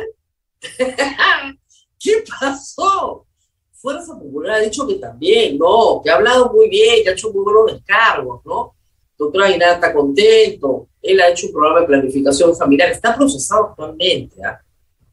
¿Qué 1.99 2.25
pasó? 2.41 3.26
Fuerza 3.73 4.19
Popular 4.19 4.57
ha 4.57 4.61
dicho 4.61 4.87
que 4.87 4.97
también, 4.97 5.59
¿no? 5.59 6.00
Que 6.03 6.11
ha 6.11 6.17
hablado 6.17 6.53
muy 6.53 6.69
bien, 6.69 7.03
que 7.03 7.11
ha 7.11 7.12
hecho 7.12 7.33
muy 7.33 7.45
buenos 7.45 7.73
descargos, 7.73 8.45
¿no? 8.45 8.75
Doctor 9.19 9.45
Aguilar 9.45 9.75
está 9.75 9.95
contento, 9.95 10.88
él 11.00 11.21
ha 11.21 11.29
hecho 11.29 11.47
un 11.47 11.53
programa 11.53 11.81
de 11.81 11.87
planificación 11.87 12.55
familiar, 12.55 12.91
está 12.91 13.15
procesado 13.15 13.69
actualmente. 13.69 14.37
¿ah? 14.45 14.61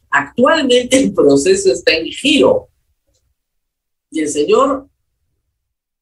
Actualmente 0.10 0.98
el 0.98 1.14
proceso 1.14 1.72
está 1.72 1.94
en 1.94 2.08
giro. 2.08 2.68
Y 4.12 4.20
el 4.20 4.30
señor 4.30 4.88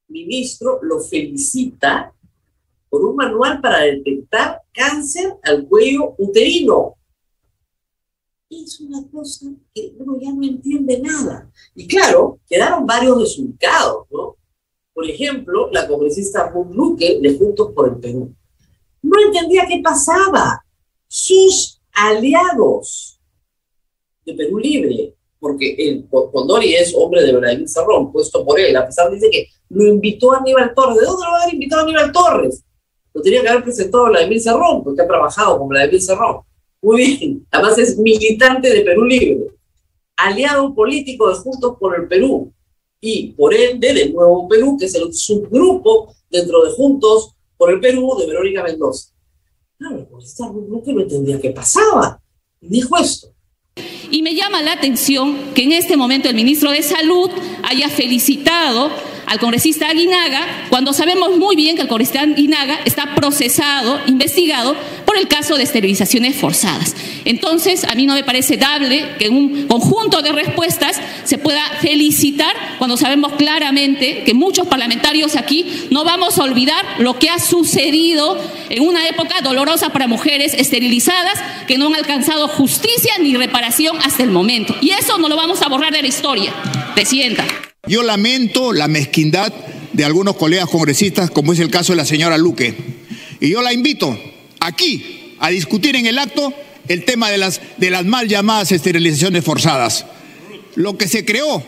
ministro 0.08 0.80
lo 0.82 1.00
felicita 1.00 2.14
por 2.91 3.05
un 3.05 3.15
manual 3.15 3.62
para 3.62 3.83
detectar 3.83 4.62
cáncer 4.74 5.38
al 5.43 5.65
cuello 5.65 6.13
uterino. 6.17 6.98
Es 8.50 8.81
una 8.81 9.07
cosa 9.10 9.45
que 9.74 9.93
uno 9.98 10.19
ya 10.19 10.33
no 10.33 10.43
entiende 10.43 11.00
nada. 11.00 11.50
Y 11.74 11.88
claro, 11.88 12.41
quedaron 12.50 12.86
varios 12.86 13.17
resultados, 13.17 14.07
¿no? 14.12 14.36
Por 14.93 15.10
ejemplo, 15.10 15.69
la 15.71 15.88
congresista 15.88 16.50
Ruth 16.50 16.74
Luque 16.74 17.19
de 17.21 17.38
Juntos 17.38 17.71
por 17.74 17.88
el 17.88 17.95
Perú. 17.95 18.36
No 19.01 19.21
entendía 19.25 19.65
qué 19.69 19.79
pasaba. 19.81 20.62
Sus 21.07 21.81
aliados 21.93 23.21
de 24.25 24.33
Perú 24.33 24.60
Libre, 24.60 25.15
porque 25.39 25.75
el 25.77 26.10
Condori 26.10 26.74
es 26.74 26.93
hombre 26.93 27.24
de 27.24 27.38
Vladimir 27.38 27.69
Cerrón, 27.69 28.12
puesto 28.12 28.45
por 28.45 28.60
él, 28.60 28.75
a 28.75 28.86
pesar 28.86 29.10
de 29.12 29.29
que 29.29 29.48
lo 29.69 29.88
invitó 29.88 30.33
a 30.33 30.39
Aníbal 30.39 30.74
Torres. 30.74 30.98
¿De 30.98 31.05
dónde 31.05 31.25
lo 31.25 31.31
va 31.31 31.38
a 31.38 31.43
haber 31.43 31.53
invitado 31.53 31.81
a 31.81 31.86
Aníbal 31.86 32.12
Torres? 32.12 32.65
Lo 33.13 33.22
tenía 33.22 33.41
que 33.41 33.50
haber 33.50 33.63
presentado 33.63 34.06
Vladimir 34.06 34.41
Cerrón, 34.41 34.84
porque 34.84 35.01
ha 35.01 35.08
trabajado 35.08 35.60
con 35.60 35.68
Vladimir 35.68 36.01
Cerrón. 36.01 36.41
Muy 36.82 37.06
bien, 37.06 37.48
además 37.51 37.77
es 37.77 37.98
militante 37.98 38.70
de 38.74 38.82
Perú 38.82 39.03
Libre, 39.03 39.48
aliado 40.18 40.74
político 40.74 41.30
de 41.30 41.36
Juntos 41.36 41.77
por 41.80 42.00
el 42.00 42.08
Perú, 42.08 42.51
y 43.01 43.34
por 43.34 43.53
ende 43.53 43.94
del 43.94 44.13
Nuevo 44.13 44.48
Perú, 44.48 44.77
que 44.80 44.86
es 44.86 44.96
el 44.96 45.13
subgrupo 45.13 46.13
dentro 46.30 46.63
de 46.63 46.72
Juntos 46.72 47.36
por 47.58 47.72
el 47.72 47.80
Perú 47.80 48.15
de 48.20 48.27
Verónica 48.27 48.63
Mendoza. 48.63 49.10
Claro, 49.77 50.08
pues 50.10 50.25
esta 50.25 50.46
que 50.86 50.94
no 50.94 51.01
entendía 51.01 51.41
qué 51.41 51.50
pasaba. 51.50 52.22
Dijo 52.60 52.96
esto. 52.98 53.34
Y 54.12 54.22
me 54.22 54.36
llama 54.36 54.62
la 54.62 54.74
atención 54.74 55.53
que 55.56 55.63
en 55.63 55.72
este 55.72 55.98
momento 55.98 56.30
el 56.30 56.36
ministro 56.36 56.70
de 56.70 56.84
Salud 56.84 57.32
haya 57.63 57.89
felicitado 57.89 58.91
al 59.32 59.40
congresista 59.40 59.88
Aguinaga 59.88 60.68
cuando 60.68 60.92
sabemos 60.92 61.38
muy 61.38 61.56
bien 61.56 61.78
que 61.78 61.84
el 61.84 61.88
congresista 61.88 62.20
Aguinaga 62.20 62.82
está 62.84 63.16
procesado, 63.16 64.02
investigado 64.06 64.76
por 65.06 65.18
el 65.18 65.30
caso 65.30 65.56
de 65.56 65.64
esterilizaciones 65.64 66.36
forzadas. 66.36 66.98
Entonces, 67.24 67.86
a 67.86 67.96
mí 67.96 68.06
no 68.06 68.14
me 68.14 68.26
parece 68.26 68.58
dable 68.58 69.06
que 69.18 69.30
un 69.30 69.68
conjunto 69.68 70.22
de 70.22 70.34
respuestas 70.34 71.00
se 71.24 71.38
pueda 71.38 71.64
felicitar 71.80 72.54
cuando 72.78 72.98
sabemos 72.98 73.32
claramente 73.38 74.24
que 74.26 74.34
muchos 74.34 74.68
parlamentarios 74.68 75.38
aquí 75.38 75.88
no 75.92 76.04
vamos 76.04 76.38
a 76.38 76.44
olvidar 76.44 76.84
lo 77.00 77.18
que 77.18 77.30
ha 77.30 77.40
sucedido 77.40 78.38
en 78.70 78.84
una 78.84 79.08
época 79.08 79.40
dolorosa 79.40 79.94
para 79.94 80.08
mujeres 80.08 80.54
esterilizadas 80.54 81.40
que 81.68 81.78
no 81.78 81.88
han 81.88 81.96
alcanzado 81.96 82.50
justicia 82.50 83.14
ni 83.22 83.38
reparación 83.38 83.96
hasta 84.04 84.24
el 84.24 84.32
momento. 84.32 84.76
Y 84.82 84.90
eso 84.90 85.18
no 85.20 85.30
lo 85.30 85.38
vamos 85.38 85.62
a 85.62 85.70
borrar 85.70 85.94
de 85.94 86.02
la 86.02 86.10
historia. 86.10 86.54
Presidenta. 86.96 87.71
Yo 87.88 88.04
lamento 88.04 88.74
la 88.74 88.88
mezquindad 88.88 89.52
de 89.94 90.06
algunos 90.06 90.36
colegas 90.36 90.70
congresistas, 90.70 91.32
como 91.32 91.52
es 91.52 91.60
el 91.60 91.72
caso 91.72 91.94
de 91.94 91.98
la 91.98 92.06
señora 92.06 92.38
Luque. 92.38 92.76
Y 93.40 93.50
yo 93.50 93.64
la 93.64 93.74
invito 93.74 94.18
aquí 94.60 95.36
a 95.40 95.50
discutir 95.50 95.96
en 95.96 96.06
el 96.06 96.20
acto 96.20 96.54
el 96.88 97.06
tema 97.06 97.32
de 97.32 97.40
las, 97.40 97.60
mal 98.06 98.28
llamadas 98.28 98.72
esterilizaciones 98.72 99.44
forzadas. 99.44 100.06
Lo 100.76 100.96
que 100.96 101.08
se 101.08 101.26
creó 101.26 101.64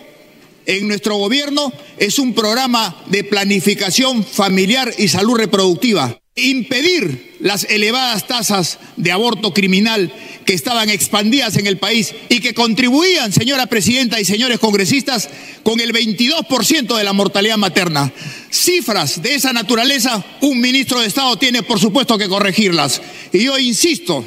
en 0.68 0.88
nuestro 0.88 1.16
gobierno 1.16 1.74
es 1.98 2.20
un 2.20 2.36
programa 2.36 2.96
de 3.08 3.24
planificación 3.24 4.24
familiar 4.24 4.94
y 4.98 5.08
salud 5.08 5.38
reproductiva 5.38 6.20
impedir 6.36 7.36
las 7.40 7.66
elevadas 7.66 8.28
tasas 8.28 8.80
de 8.98 9.12
aborto 9.12 9.54
criminal 9.54 10.12
que 10.46 10.54
estaban 10.54 10.90
expandidas 10.90 11.58
en 11.58 11.68
el 11.68 11.78
país 11.78 12.14
y 12.30 12.40
que 12.40 12.54
contribuían, 12.54 13.32
señora 13.32 13.68
presidenta 13.68 14.20
y 14.20 14.26
señores 14.26 14.60
congresistas, 14.60 15.30
con 15.64 15.80
el 15.80 15.94
22% 15.94 16.98
de 16.98 17.04
la 17.04 17.14
mortalidad 17.14 17.58
materna. 17.58 18.12
Cifras 18.50 19.22
de 19.22 19.36
esa 19.36 19.54
naturaleza, 19.54 20.24
un 20.42 20.60
ministro 20.60 21.00
de 21.00 21.08
Estado 21.08 21.38
tiene 21.38 21.64
por 21.64 21.80
supuesto 21.80 22.18
que 22.18 22.28
corregirlas. 22.28 23.02
Y 23.32 23.44
yo 23.44 23.58
insisto 23.58 24.26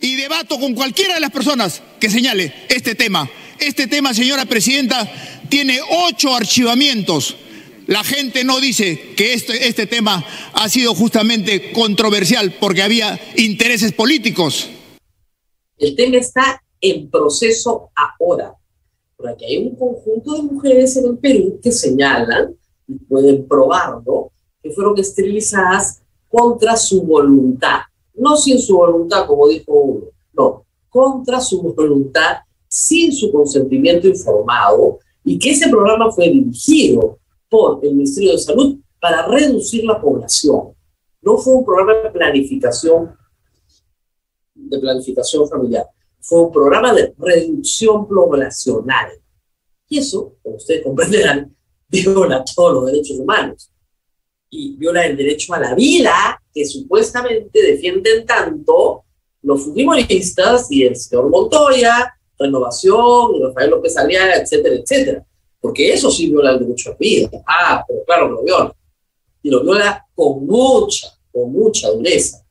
y 0.00 0.16
debato 0.16 0.58
con 0.58 0.74
cualquiera 0.74 1.14
de 1.14 1.20
las 1.20 1.30
personas 1.30 1.82
que 2.00 2.10
señale 2.10 2.52
este 2.68 2.94
tema. 2.94 3.28
Este 3.58 3.86
tema, 3.86 4.12
señora 4.12 4.44
presidenta, 4.44 5.10
tiene 5.48 5.80
ocho 5.88 6.34
archivamientos 6.34 7.36
la 7.86 8.02
gente 8.02 8.44
no 8.44 8.60
dice 8.60 9.12
que 9.16 9.34
este, 9.34 9.68
este 9.68 9.86
tema 9.86 10.24
ha 10.54 10.68
sido 10.68 10.94
justamente 10.94 11.72
controversial 11.72 12.54
porque 12.58 12.82
había 12.82 13.20
intereses 13.36 13.92
políticos. 13.92 14.68
El 15.76 15.96
tema 15.96 16.16
está 16.16 16.62
en 16.80 17.10
proceso 17.10 17.90
ahora, 17.94 18.54
porque 19.16 19.46
hay 19.46 19.58
un 19.58 19.74
conjunto 19.74 20.34
de 20.34 20.42
mujeres 20.42 20.96
en 20.96 21.06
el 21.06 21.18
Perú 21.18 21.58
que 21.62 21.72
señalan 21.72 22.54
y 22.86 22.94
pueden 22.94 23.48
probarlo, 23.48 24.30
que 24.62 24.70
fueron 24.70 24.98
esterilizadas 24.98 26.02
contra 26.28 26.76
su 26.76 27.02
voluntad, 27.02 27.80
no 28.14 28.36
sin 28.36 28.58
su 28.58 28.76
voluntad, 28.76 29.26
como 29.26 29.48
dijo 29.48 29.72
uno, 29.72 30.06
no, 30.32 30.64
contra 30.88 31.40
su 31.40 31.62
voluntad, 31.62 32.38
sin 32.68 33.12
su 33.12 33.32
consentimiento 33.32 34.06
informado, 34.06 34.98
y 35.24 35.38
que 35.38 35.50
ese 35.50 35.68
programa 35.68 36.12
fue 36.12 36.28
dirigido 36.28 37.18
por 37.48 37.80
el 37.82 37.94
Ministerio 37.94 38.32
de 38.32 38.38
Salud 38.38 38.78
para 39.00 39.26
reducir 39.26 39.84
la 39.84 40.00
población. 40.00 40.74
No 41.22 41.38
fue 41.38 41.54
un 41.54 41.64
programa 41.64 41.94
de 41.94 42.10
planificación, 42.10 43.14
de 44.74 44.80
planificación 44.80 45.48
familiar, 45.48 45.86
fue 46.20 46.42
un 46.42 46.52
programa 46.52 46.92
de 46.92 47.14
reducción 47.18 48.08
poblacional. 48.08 49.10
Y 49.88 49.98
eso, 49.98 50.36
como 50.42 50.56
ustedes 50.56 50.82
comprenderán, 50.82 51.54
viola 51.88 52.44
todos 52.54 52.74
los 52.74 52.86
derechos 52.86 53.18
humanos. 53.18 53.70
Y 54.50 54.76
viola 54.76 55.04
el 55.04 55.16
derecho 55.16 55.54
a 55.54 55.60
la 55.60 55.74
vida 55.74 56.40
que 56.52 56.64
supuestamente 56.64 57.60
defienden 57.60 58.24
tanto 58.24 59.04
los 59.42 59.64
fujimoristas 59.64 60.70
y 60.70 60.84
el 60.84 60.96
señor 60.96 61.28
Montoya, 61.28 62.14
Renovación, 62.38 63.42
Rafael 63.42 63.70
López 63.70 63.96
Aliaga, 63.96 64.36
etcétera, 64.36 64.76
etcétera 64.76 65.26
porque 65.64 65.94
eso 65.94 66.10
sí 66.10 66.28
viola 66.28 66.50
el 66.50 66.58
derecho 66.58 66.90
a 66.90 66.94
vida. 66.94 67.30
Ah, 67.46 67.82
pero 67.88 68.04
claro 68.04 68.28
lo 68.28 68.42
viola. 68.42 68.76
Y 69.42 69.48
lo 69.48 69.62
viola 69.62 70.06
con 70.14 70.44
mucha, 70.44 71.08
con 71.32 71.50
mucha 71.52 71.88
dureza. 71.88 72.44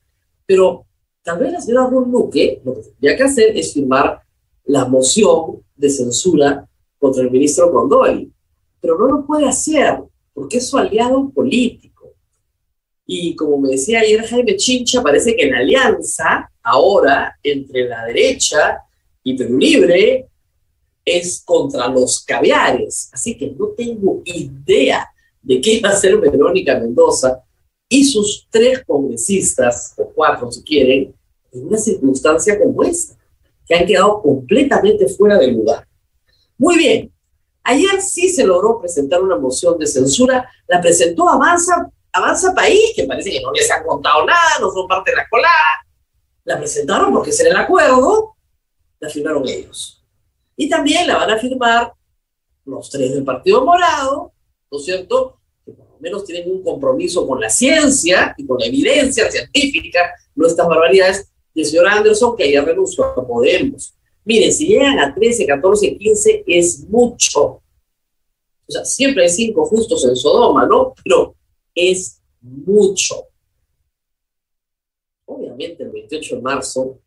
Pero 0.48 0.88
tal 1.24 1.40
vez 1.40 1.54
la 1.54 1.62
señora 1.62 1.88
Ron 1.90 2.12
Luque 2.12 2.62
lo 2.64 2.76
que 2.76 2.82
tendría 2.82 3.18
que 3.18 3.24
hacer 3.24 3.58
es 3.58 3.74
firmar 3.74 4.22
la 4.66 4.86
moción 4.86 5.64
de 5.76 5.90
censura 5.90 6.68
contra 7.00 7.24
el 7.24 7.32
ministro 7.32 7.72
Condori, 7.72 8.32
pero 8.80 8.98
no 8.98 9.08
lo 9.08 9.26
puede 9.26 9.48
hacer 9.48 10.00
porque 10.34 10.58
es 10.58 10.70
su 10.70 10.78
aliado 10.78 11.30
político. 11.30 12.14
Y 13.06 13.36
como 13.36 13.60
me 13.60 13.70
decía 13.70 14.00
ayer 14.00 14.26
Jaime 14.26 14.56
Chincha, 14.56 15.02
parece 15.02 15.36
que 15.36 15.50
la 15.50 15.60
alianza 15.60 16.50
ahora 16.62 17.38
entre 17.44 17.88
la 17.88 18.06
derecha 18.06 18.80
y 19.24 19.36
Perú 19.36 19.58
Libre 19.58 20.28
es 21.04 21.44
contra 21.46 21.88
los 21.90 22.24
caviares. 22.24 23.10
Así 23.12 23.38
que 23.38 23.52
no 23.52 23.68
tengo 23.68 24.22
idea 24.26 25.08
de 25.42 25.60
qué 25.60 25.82
va 25.82 25.90
a 25.90 25.94
hacer 25.94 26.18
Verónica 26.18 26.80
Mendoza 26.80 27.44
y 27.94 28.04
sus 28.06 28.48
tres 28.50 28.84
congresistas, 28.88 29.94
o 29.98 30.10
cuatro 30.16 30.52
si 30.52 30.64
quieren, 30.64 31.14
en 31.52 31.68
una 31.68 31.78
circunstancia 31.78 32.58
como 32.60 32.82
esta, 32.82 33.16
que 33.68 33.76
han 33.76 33.86
quedado 33.86 34.20
completamente 34.20 35.08
fuera 35.08 35.38
del 35.38 35.54
lugar. 35.54 35.88
Muy 36.58 36.76
bien, 36.76 37.14
ayer 37.64 38.02
sí 38.02 38.30
se 38.30 38.46
logró 38.46 38.80
presentar 38.80 39.22
una 39.22 39.38
moción 39.38 39.78
de 39.78 39.86
censura, 39.86 40.50
la 40.68 40.82
presentó 40.82 41.30
Avanza, 41.30 41.88
Avanza 42.12 42.56
País, 42.56 42.94
que 42.96 43.04
parece 43.04 43.30
que 43.30 43.42
no 43.42 43.52
les 43.52 43.70
han 43.70 43.86
contado 43.86 44.26
nada, 44.26 44.58
no 44.60 44.72
son 44.72 44.88
parte 44.88 45.12
de 45.12 45.18
la 45.18 45.30
colada, 45.30 45.86
la 46.46 46.58
presentaron 46.58 47.14
porque 47.14 47.30
es 47.30 47.40
el 47.42 47.56
acuerdo, 47.56 48.36
la 49.00 49.08
firmaron 49.08 49.48
ellos. 49.48 50.04
Y 50.56 50.68
también 50.68 51.06
la 51.06 51.18
van 51.18 51.30
a 51.30 51.38
firmar 51.38 51.94
los 52.66 52.90
tres 52.90 53.14
del 53.14 53.24
Partido 53.24 53.64
Morado, 53.64 54.32
¿no 54.72 54.78
es 54.80 54.84
cierto? 54.84 55.38
Menos 56.04 56.26
tienen 56.26 56.52
un 56.52 56.62
compromiso 56.62 57.26
con 57.26 57.40
la 57.40 57.50
ciencia 57.50 58.36
y 58.38 58.46
con 58.46 58.60
la 58.60 58.66
evidencia 58.66 59.32
científica, 59.32 60.14
no 60.36 60.46
estas 60.46 60.68
barbaridades 60.68 61.32
del 61.56 61.66
señor 61.66 61.88
Anderson, 61.88 62.36
que 62.36 62.44
ayer 62.44 62.66
renunció 62.66 63.06
a 63.06 63.26
Podemos. 63.26 63.96
Miren, 64.26 64.52
si 64.52 64.68
llegan 64.68 65.00
a 65.00 65.16
13, 65.16 65.48
14, 65.48 65.98
15, 65.98 66.44
es 66.46 66.82
mucho. 66.90 67.42
O 67.46 67.62
sea, 68.68 68.84
siempre 68.84 69.24
hay 69.24 69.30
cinco 69.30 69.66
justos 69.66 70.06
en 70.06 70.18
Sodoma, 70.18 70.66
¿no? 70.66 70.94
Pero 71.02 71.36
es 71.74 72.22
mucho. 72.42 73.28
Obviamente, 75.24 75.84
el 75.84 75.90
28 75.90 76.36
de 76.36 76.42
marzo 76.42 77.00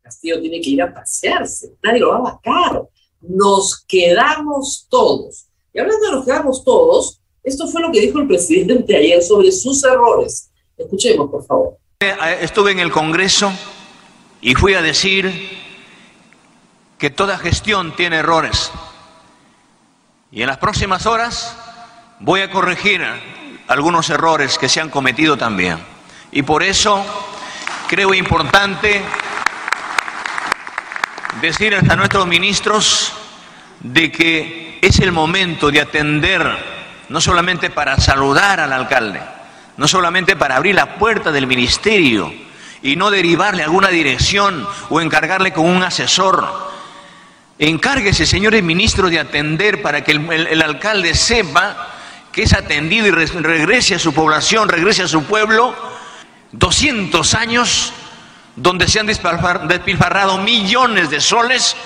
Castillo 0.00 0.40
tiene 0.40 0.60
que 0.60 0.70
ir 0.70 0.80
a 0.80 0.94
pasearse, 0.94 1.74
nadie 1.82 1.98
lo 1.98 2.10
va 2.10 2.18
a 2.18 2.20
vacar. 2.20 2.88
Nos 3.20 3.84
quedamos 3.84 4.86
todos. 4.88 5.48
Y 5.74 5.80
hablando 5.80 6.06
de 6.06 6.12
nos 6.12 6.24
quedamos 6.24 6.62
todos, 6.62 7.20
esto 7.48 7.66
fue 7.66 7.82
lo 7.82 7.90
que 7.90 8.00
dijo 8.00 8.18
el 8.20 8.26
presidente 8.26 8.96
ayer 8.96 9.22
sobre 9.22 9.50
sus 9.50 9.82
errores. 9.84 10.50
Escuchemos, 10.76 11.30
por 11.30 11.44
favor. 11.44 11.78
Estuve 12.40 12.72
en 12.72 12.78
el 12.78 12.92
Congreso 12.92 13.52
y 14.40 14.54
fui 14.54 14.74
a 14.74 14.82
decir 14.82 15.32
que 16.98 17.10
toda 17.10 17.38
gestión 17.38 17.96
tiene 17.96 18.16
errores. 18.16 18.70
Y 20.30 20.42
en 20.42 20.48
las 20.48 20.58
próximas 20.58 21.06
horas 21.06 21.56
voy 22.20 22.42
a 22.42 22.50
corregir 22.50 23.02
algunos 23.66 24.10
errores 24.10 24.58
que 24.58 24.68
se 24.68 24.80
han 24.80 24.90
cometido 24.90 25.36
también. 25.36 25.78
Y 26.30 26.42
por 26.42 26.62
eso 26.62 27.04
creo 27.88 28.14
importante 28.14 29.02
decirles 31.40 31.88
a 31.88 31.96
nuestros 31.96 32.26
ministros 32.26 33.12
de 33.80 34.12
que 34.12 34.78
es 34.82 34.98
el 35.00 35.12
momento 35.12 35.70
de 35.70 35.80
atender, 35.80 36.77
no 37.08 37.20
solamente 37.20 37.70
para 37.70 37.98
saludar 37.98 38.60
al 38.60 38.72
alcalde, 38.72 39.20
no 39.76 39.88
solamente 39.88 40.36
para 40.36 40.56
abrir 40.56 40.74
la 40.74 40.96
puerta 40.96 41.32
del 41.32 41.46
ministerio 41.46 42.32
y 42.82 42.96
no 42.96 43.10
derivarle 43.10 43.62
alguna 43.62 43.88
dirección 43.88 44.66
o 44.90 45.00
encargarle 45.00 45.52
con 45.52 45.66
un 45.66 45.82
asesor. 45.82 46.68
Encárguese, 47.58 48.24
señores 48.26 48.62
ministros, 48.62 49.10
de 49.10 49.18
atender 49.18 49.82
para 49.82 50.04
que 50.04 50.12
el, 50.12 50.62
alcalde 50.62 51.14
sepa 51.14 51.88
que 52.30 52.42
es 52.42 52.52
atendido 52.52 53.06
y 53.06 53.10
regrese 53.10 53.96
a 53.96 53.98
su 53.98 54.12
población, 54.14 54.68
regrese 54.68 55.02
a 55.02 55.08
su 55.08 55.24
pueblo. 55.24 55.74
200 56.52 57.34
años 57.34 57.92
donde 58.54 58.88
se 58.88 59.00
han 59.00 59.06
despilfarrado 59.06 60.38
millones 60.38 61.10
de 61.10 61.20
soles 61.20 61.76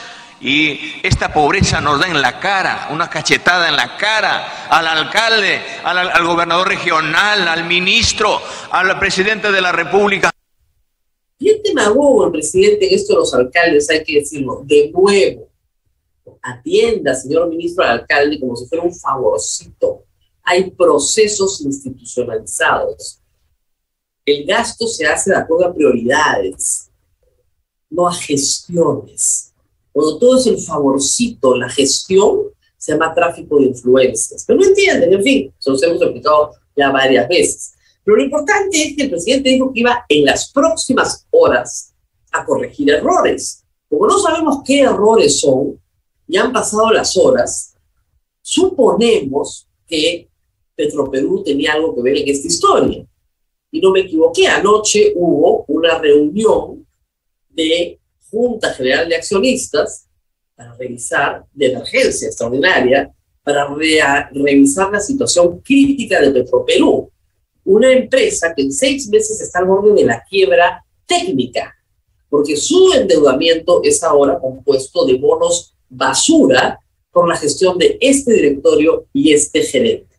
y 0.43 1.01
esta 1.03 1.33
pobreza 1.33 1.81
nos 1.81 2.01
da 2.01 2.09
en 2.09 2.21
la 2.21 2.39
cara, 2.41 2.89
una 2.91 3.09
cachetada 3.09 3.69
en 3.69 3.77
la 3.77 3.97
cara 3.97 4.69
al 4.69 4.87
alcalde, 4.87 5.61
al, 5.85 6.25
gobernador 6.27 6.69
regional, 6.69 7.47
al 7.49 7.65
ministro, 7.65 8.41
al 8.71 8.99
presidente 8.99 9.51
de 9.53 9.61
la 9.61 9.73
República. 9.73 10.31
Bien 11.39 11.61
demagogo 11.63 12.27
el 12.27 12.33
presidente 12.33 12.89
en 12.89 12.95
esto 12.95 13.15
de 13.15 13.19
los 13.21 13.35
alcaldes, 13.35 13.89
hay 13.91 14.05
que 14.05 14.21
decirlo, 14.21 14.63
de 14.65 14.91
nuevo. 14.93 15.49
Atienda, 16.43 17.15
señor 17.15 17.49
ministro, 17.49 17.85
al 17.85 18.01
alcalde 18.01 18.39
como 18.39 18.57
si 18.57 18.67
fuera 18.67 18.85
un 18.85 18.95
favorcito. 18.95 20.05
Hay 20.43 20.71
procesos 20.73 21.61
institucionalizados 21.61 23.23
el 24.25 24.45
gasto 24.47 24.87
se 24.87 25.05
hace 25.07 25.31
de 25.31 25.37
acuerdo 25.37 25.67
a 25.67 25.75
prioridades, 25.75 26.91
no 27.91 28.07
a 28.07 28.15
gestiones. 28.15 29.52
Cuando 29.93 30.19
todo 30.19 30.39
es 30.39 30.47
el 30.47 30.59
favorcito, 30.59 31.55
la 31.57 31.69
gestión, 31.69 32.41
se 32.77 32.93
llama 32.93 33.15
tráfico 33.15 33.59
de 33.59 33.67
influencias. 33.67 34.45
Pero 34.47 34.59
no 34.59 34.67
entienden, 34.67 35.13
en 35.13 35.23
fin, 35.23 35.55
se 35.59 35.71
los 35.71 35.83
hemos 35.83 36.03
explicado 36.03 36.53
ya 36.75 36.91
varias 36.91 37.29
veces. 37.29 37.75
Pero 38.05 38.17
lo 38.17 38.25
importante 38.25 38.83
es 38.83 38.97
que 38.97 39.03
el 39.05 39.11
presidente 39.11 39.51
dijo 39.51 39.73
que 39.73 39.81
iba 39.81 40.05
en 40.09 40.25
las 40.25 40.51
próximas 40.51 41.27
horas 41.31 41.95
a 42.33 42.45
corregir 42.45 42.91
errores. 42.91 43.65
Como 43.89 44.07
no 44.07 44.19
sabemos 44.19 44.63
qué 44.65 44.81
errores 44.81 45.41
son, 45.41 45.79
ya 46.27 46.43
han 46.43 46.53
pasado 46.53 46.91
las 46.91 47.17
horas, 47.17 47.77
suponemos 48.41 49.69
que 49.87 50.29
Petroperú 50.75 51.45
tenía 51.45 51.75
algo 51.75 51.95
que 51.95 52.03
ver 52.03 52.17
en 52.17 52.29
esta 52.29 52.49
historia 52.49 53.07
y 53.73 53.81
no 53.81 53.91
me 53.91 54.01
equivoqué, 54.01 54.47
anoche 54.47 55.13
hubo 55.17 55.65
una 55.69 55.99
reunión 55.99 56.87
de 57.49 57.99
Junta 58.33 58.73
General 58.73 59.07
de 59.07 59.16
Accionistas 59.16 60.07
para 60.57 60.75
revisar, 60.75 61.45
de 61.53 61.66
emergencia 61.66 62.29
extraordinaria, 62.29 63.12
para 63.42 63.68
revisar 64.33 64.90
la 64.90 65.01
situación 65.01 65.61
crítica 65.61 66.18
de 66.21 66.31
Petroperú, 66.31 67.11
una 67.64 67.92
empresa 67.92 68.55
que 68.57 68.62
en 68.62 68.73
seis 68.73 69.07
meses 69.09 69.38
está 69.40 69.59
al 69.59 69.66
borde 69.66 69.92
de 69.92 70.05
la 70.07 70.25
quiebra 70.29 70.83
técnica, 71.07 71.75
porque 72.31 72.57
su 72.57 72.95
endeudamiento 72.95 73.83
es 73.85 74.03
ahora 74.03 74.38
compuesto 74.40 75.05
de 75.05 75.18
bonos 75.18 75.75
basura 75.90 76.81
por 77.11 77.29
la 77.29 77.37
gestión 77.37 77.77
de 77.77 77.99
este 78.01 78.33
directorio 78.33 79.07
y 79.12 79.33
este 79.35 79.62
gerente. 79.62 80.12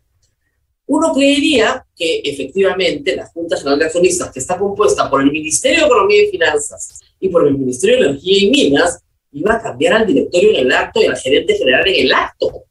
Uno 0.85 1.13
creería 1.13 1.85
que 1.95 2.21
efectivamente 2.23 3.15
la 3.15 3.27
Junta 3.27 3.57
General 3.57 3.79
de 3.79 3.85
Accionistas, 3.85 4.31
que 4.31 4.39
está 4.39 4.57
compuesta 4.57 5.09
por 5.09 5.21
el 5.21 5.31
Ministerio 5.31 5.81
de 5.81 5.85
Economía 5.85 6.23
y 6.23 6.29
Finanzas 6.31 6.99
y 7.19 7.29
por 7.29 7.47
el 7.47 7.57
Ministerio 7.57 7.97
de 7.97 8.09
Energía 8.09 8.37
y 8.37 8.49
Minas, 8.49 9.03
iba 9.31 9.55
a 9.55 9.61
cambiar 9.61 9.93
al 9.93 10.07
directorio 10.07 10.51
en 10.51 10.55
el 10.57 10.71
acto 10.71 11.01
y 11.01 11.05
al 11.05 11.17
gerente 11.17 11.55
general 11.55 11.87
en 11.87 12.05
el 12.05 12.13
acto. 12.13 12.65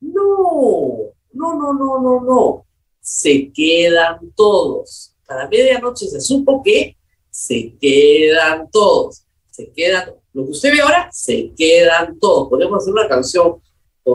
No, 0.00 1.12
no, 1.32 1.54
no, 1.54 1.72
no, 1.72 2.00
no, 2.00 2.20
no. 2.20 2.66
Se 3.00 3.50
quedan 3.52 4.32
todos. 4.36 5.14
Para 5.26 5.48
medianoche 5.48 6.06
se 6.06 6.20
supo 6.20 6.62
que 6.62 6.96
se 7.30 7.74
quedan 7.80 8.70
todos. 8.70 9.24
Se 9.50 9.70
quedan. 9.72 10.14
Lo 10.32 10.44
que 10.44 10.50
usted 10.50 10.72
ve 10.72 10.80
ahora, 10.80 11.08
se 11.12 11.52
quedan 11.56 12.18
todos. 12.18 12.48
Podemos 12.48 12.82
hacer 12.82 12.92
una 12.92 13.08
canción 13.08 13.56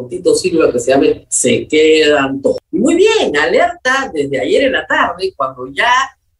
Tito 0.07 0.35
Silva 0.35 0.71
que 0.71 0.79
se 0.79 0.91
llame 0.91 1.25
Se 1.29 1.67
quedan 1.67 2.41
todos. 2.41 2.59
muy 2.71 2.95
bien, 2.95 3.35
alerta 3.35 4.11
desde 4.13 4.39
ayer 4.39 4.65
en 4.65 4.73
la 4.73 4.85
tarde, 4.85 5.33
cuando 5.35 5.67
ya 5.67 5.91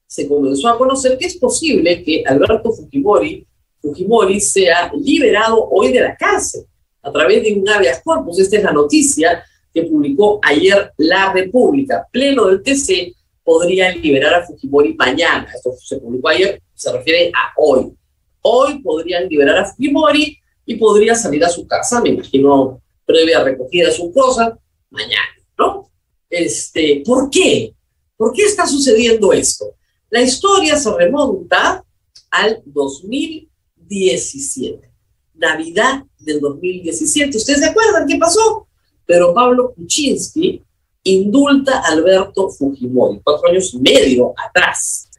se 0.06 0.28
comenzó 0.28 0.70
a 0.70 0.78
conocer 0.78 1.18
que 1.18 1.26
es 1.26 1.38
posible 1.38 2.04
que 2.04 2.24
Alberto 2.26 2.72
Fujimori, 2.72 3.46
Fujimori 3.82 4.40
sea 4.40 4.92
liberado 4.94 5.68
hoy 5.70 5.92
de 5.92 6.02
la 6.02 6.16
cárcel 6.16 6.64
a 7.02 7.12
través 7.12 7.44
de 7.44 7.54
un 7.54 7.68
habeas 7.68 8.02
corpus. 8.04 8.40
Esta 8.40 8.58
es 8.58 8.64
la 8.64 8.72
noticia 8.72 9.44
que 9.74 9.84
publicó 9.84 10.40
ayer 10.44 10.92
La 10.98 11.32
República. 11.34 12.08
Pleno 12.12 12.48
del 12.48 12.62
TC 12.62 13.16
podría 13.44 13.96
liberar 13.96 14.36
a 14.36 14.46
Fujimori 14.46 14.94
mañana. 14.94 15.48
Esto 15.54 15.72
se 15.80 15.98
publicó 15.98 16.30
ayer, 16.30 16.62
se 16.76 16.92
refiere 16.92 17.32
a 17.34 17.54
hoy. 17.58 17.94
Hoy 18.42 18.80
podrían 18.82 19.28
liberar 19.28 19.58
a 19.58 19.66
Fujimori 19.66 20.38
y 20.66 20.76
podría 20.76 21.16
salir 21.16 21.44
a 21.44 21.50
su 21.50 21.68
casa, 21.68 22.02
me 22.02 22.10
imagino 22.10 22.82
previa 23.10 23.44
recogida 23.44 23.88
de 23.88 23.94
sus 23.94 24.14
cosas, 24.14 24.54
mañana, 24.92 25.36
¿no? 25.58 25.90
Este, 26.30 27.02
¿Por 27.04 27.32
qué? 27.32 27.74
¿Por 28.16 28.32
qué 28.34 28.44
está 28.44 28.68
sucediendo 28.68 29.34
esto? 29.34 29.74
La 30.12 30.22
historia 30.22 30.78
se 30.78 30.96
remonta 30.96 31.84
al 32.30 32.62
2017, 32.66 34.92
Navidad 35.34 36.04
del 36.20 36.40
2017. 36.40 37.36
¿Ustedes 37.36 37.62
se 37.62 37.66
acuerdan 37.66 38.08
qué 38.08 38.18
pasó? 38.18 38.68
Pero 39.08 39.34
Pablo 39.34 39.74
Kuczynski 39.74 40.62
indulta 41.02 41.80
a 41.80 41.88
Alberto 41.88 42.52
Fujimori, 42.52 43.22
cuatro 43.24 43.50
años 43.50 43.74
y 43.74 43.80
medio 43.80 44.36
atrás. 44.38 45.10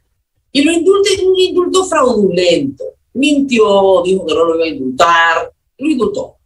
Y 0.53 0.63
lo 0.63 0.71
indulta 0.71 1.09
en 1.19 1.27
un 1.27 1.37
indulto 1.37 1.83
fraudulento. 1.83 2.85
Mintió, 3.13 4.01
dijo 4.05 4.25
que 4.25 4.33
no 4.33 4.45
lo 4.45 4.55
iba 4.55 4.63
a 4.63 4.69
indultar, 4.69 5.51
lo 5.77 5.89
indultó. 5.89 6.37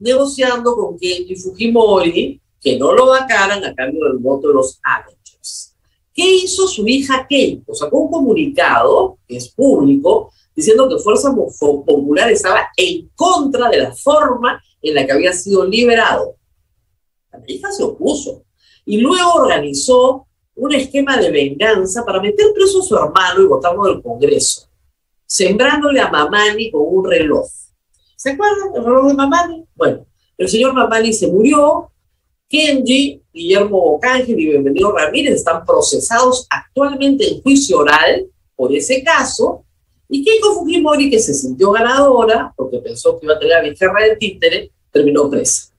Negociando 0.00 0.74
con 0.74 0.98
Kenji 0.98 1.36
Fujimori 1.36 2.40
que 2.60 2.78
no 2.78 2.92
lo 2.92 3.06
vacaran 3.06 3.64
a 3.64 3.74
cambio 3.74 4.04
del 4.04 4.18
voto 4.18 4.48
de 4.48 4.54
los 4.54 4.78
Avengers. 4.82 5.74
¿Qué 6.12 6.34
hizo 6.36 6.66
su 6.66 6.86
hija 6.86 7.26
Keiko? 7.26 7.74
Sacó 7.74 8.00
un 8.00 8.10
comunicado, 8.10 9.18
que 9.26 9.36
es 9.36 9.48
público, 9.48 10.32
diciendo 10.54 10.88
que 10.88 10.98
Fuerza 10.98 11.34
Popular 11.34 12.30
estaba 12.30 12.68
en 12.76 13.08
contra 13.14 13.70
de 13.70 13.78
la 13.78 13.94
forma 13.94 14.62
en 14.82 14.94
la 14.94 15.06
que 15.06 15.12
había 15.12 15.32
sido 15.32 15.64
liberado. 15.64 16.36
La 17.32 17.40
hija 17.46 17.70
se 17.72 17.82
opuso 17.82 18.42
y 18.84 18.98
luego 18.98 19.34
organizó 19.34 20.26
un 20.54 20.74
esquema 20.74 21.16
de 21.16 21.30
venganza 21.30 22.04
para 22.04 22.20
meter 22.20 22.52
preso 22.52 22.80
a 22.80 22.84
su 22.84 22.96
hermano 22.96 23.42
y 23.42 23.46
votarlo 23.46 23.84
del 23.84 24.02
Congreso, 24.02 24.68
sembrándole 25.24 26.00
a 26.00 26.10
Mamani 26.10 26.70
con 26.70 26.82
un 26.84 27.04
reloj. 27.04 27.48
¿Se 28.20 28.32
acuerdan 28.32 28.70
del 28.74 28.84
reloj 28.84 29.06
de 29.06 29.14
Mamani? 29.14 29.64
Bueno, 29.74 30.06
el 30.36 30.46
señor 30.46 30.74
Mamani 30.74 31.10
se 31.10 31.26
murió, 31.26 31.90
Kenji, 32.50 33.22
Guillermo 33.32 33.80
Bocángel 33.80 34.38
y 34.38 34.44
Bienvenido 34.44 34.92
Ramírez 34.92 35.36
están 35.36 35.64
procesados 35.64 36.46
actualmente 36.50 37.26
en 37.26 37.40
juicio 37.40 37.78
oral 37.78 38.26
por 38.54 38.74
ese 38.74 39.02
caso, 39.02 39.64
y 40.06 40.22
Keiko 40.22 40.52
Fujimori, 40.52 41.08
que 41.08 41.18
se 41.18 41.32
sintió 41.32 41.70
ganadora, 41.70 42.52
porque 42.54 42.76
pensó 42.80 43.18
que 43.18 43.24
iba 43.24 43.36
a 43.36 43.38
tener 43.38 43.64
la 43.64 43.70
guerra 43.70 44.04
de 44.04 44.16
títere, 44.16 44.70
terminó 44.92 45.30
presa. 45.30 45.72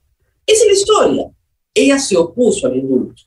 Esa 0.48 0.64
es 0.64 0.68
la 0.68 0.74
historia. 0.74 1.32
Ella 1.76 2.00
se 2.00 2.18
opuso 2.18 2.66
al 2.66 2.76
indulto. 2.76 3.22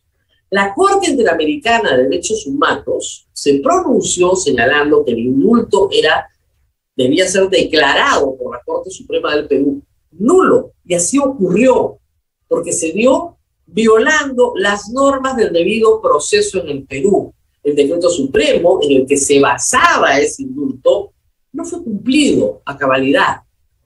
La 0.50 0.74
Corte 0.74 1.12
Interamericana 1.12 1.96
de 1.96 2.02
Derechos 2.02 2.48
Humanos 2.48 3.28
se 3.32 3.60
pronunció 3.60 4.34
señalando 4.34 5.04
que 5.04 5.12
el 5.12 5.20
indulto 5.20 5.88
era, 5.92 6.28
debía 6.96 7.26
ser 7.26 7.48
declarado 7.48 8.36
por 8.36 8.52
la 8.52 8.62
Corte 8.64 8.90
Suprema 8.90 9.34
del 9.34 9.46
Perú 9.46 9.82
nulo. 10.18 10.72
Y 10.84 10.94
así 10.94 11.18
ocurrió, 11.18 11.98
porque 12.48 12.72
se 12.72 12.92
dio 12.92 13.36
violando 13.66 14.52
las 14.56 14.90
normas 14.90 15.36
del 15.36 15.52
debido 15.52 16.00
proceso 16.00 16.60
en 16.60 16.68
el 16.68 16.84
Perú. 16.84 17.32
El 17.62 17.74
decreto 17.74 18.10
supremo 18.10 18.78
en 18.82 18.92
el 18.92 19.06
que 19.06 19.16
se 19.16 19.40
basaba 19.40 20.18
ese 20.18 20.42
indulto 20.42 21.12
no 21.52 21.64
fue 21.64 21.82
cumplido 21.82 22.60
a 22.64 22.76
cabalidad, 22.76 23.40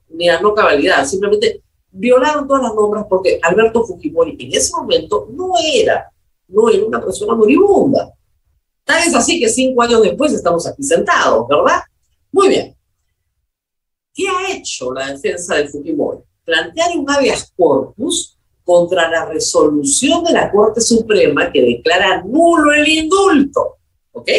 ni 0.09 0.27
a 0.27 0.41
no 0.41 0.53
cabalidad, 0.53 1.05
simplemente 1.05 1.61
violaron 1.91 2.47
todas 2.47 2.63
las 2.63 2.75
normas 2.75 3.05
porque 3.09 3.39
Alberto 3.41 3.85
Fujimori 3.85 4.35
en 4.39 4.53
ese 4.53 4.75
momento 4.75 5.27
no 5.31 5.53
era 5.73 6.11
no 6.49 6.69
era 6.69 6.83
una 6.83 7.01
persona 7.03 7.35
moribunda. 7.35 8.11
Tal 8.83 9.07
es 9.07 9.13
así 9.13 9.39
que 9.39 9.49
cinco 9.49 9.81
años 9.81 10.01
después 10.01 10.33
estamos 10.33 10.65
aquí 10.67 10.83
sentados, 10.83 11.47
¿verdad? 11.47 11.81
Muy 12.31 12.49
bien. 12.49 12.75
¿Qué 14.13 14.27
ha 14.27 14.51
hecho 14.51 14.93
la 14.93 15.11
defensa 15.11 15.55
de 15.55 15.67
Fujimori? 15.67 16.19
Plantear 16.43 16.97
un 16.97 17.09
habeas 17.09 17.51
corpus 17.55 18.37
contra 18.63 19.09
la 19.09 19.25
resolución 19.25 20.23
de 20.23 20.33
la 20.33 20.51
Corte 20.51 20.81
Suprema 20.81 21.51
que 21.51 21.61
declara 21.61 22.23
nulo 22.23 22.71
el 22.71 22.87
indulto. 22.87 23.77
¿Ok? 24.11 24.29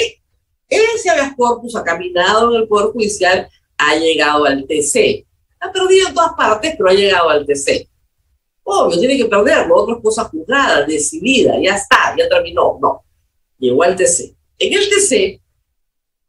Ese 0.69 1.11
habeas 1.11 1.35
corpus 1.37 1.75
ha 1.77 1.83
caminado 1.83 2.55
en 2.55 2.63
el 2.63 2.69
Poder 2.69 2.93
Judicial, 2.93 3.49
ha 3.77 3.97
llegado 3.97 4.45
al 4.45 4.67
TC. 4.67 5.27
Ha 5.61 5.73
perdido 5.73 6.09
en 6.09 6.15
todas 6.15 6.33
partes, 6.35 6.75
pero 6.77 6.89
ha 6.89 6.95
llegado 6.95 7.29
al 7.29 7.45
TC. 7.45 7.89
Obvio, 8.63 8.99
tiene 8.99 9.17
que 9.17 9.25
perderlo, 9.25 9.75
otras 9.77 9.99
cosas 10.01 10.29
juzgadas, 10.29 10.87
decididas, 10.87 11.57
ya 11.61 11.75
está, 11.75 12.15
ya 12.17 12.29
terminó. 12.29 12.79
No, 12.81 13.03
llegó 13.59 13.83
al 13.83 13.97
TC. 13.97 14.37
En 14.59 14.73
el 14.73 14.89
TC 14.89 15.41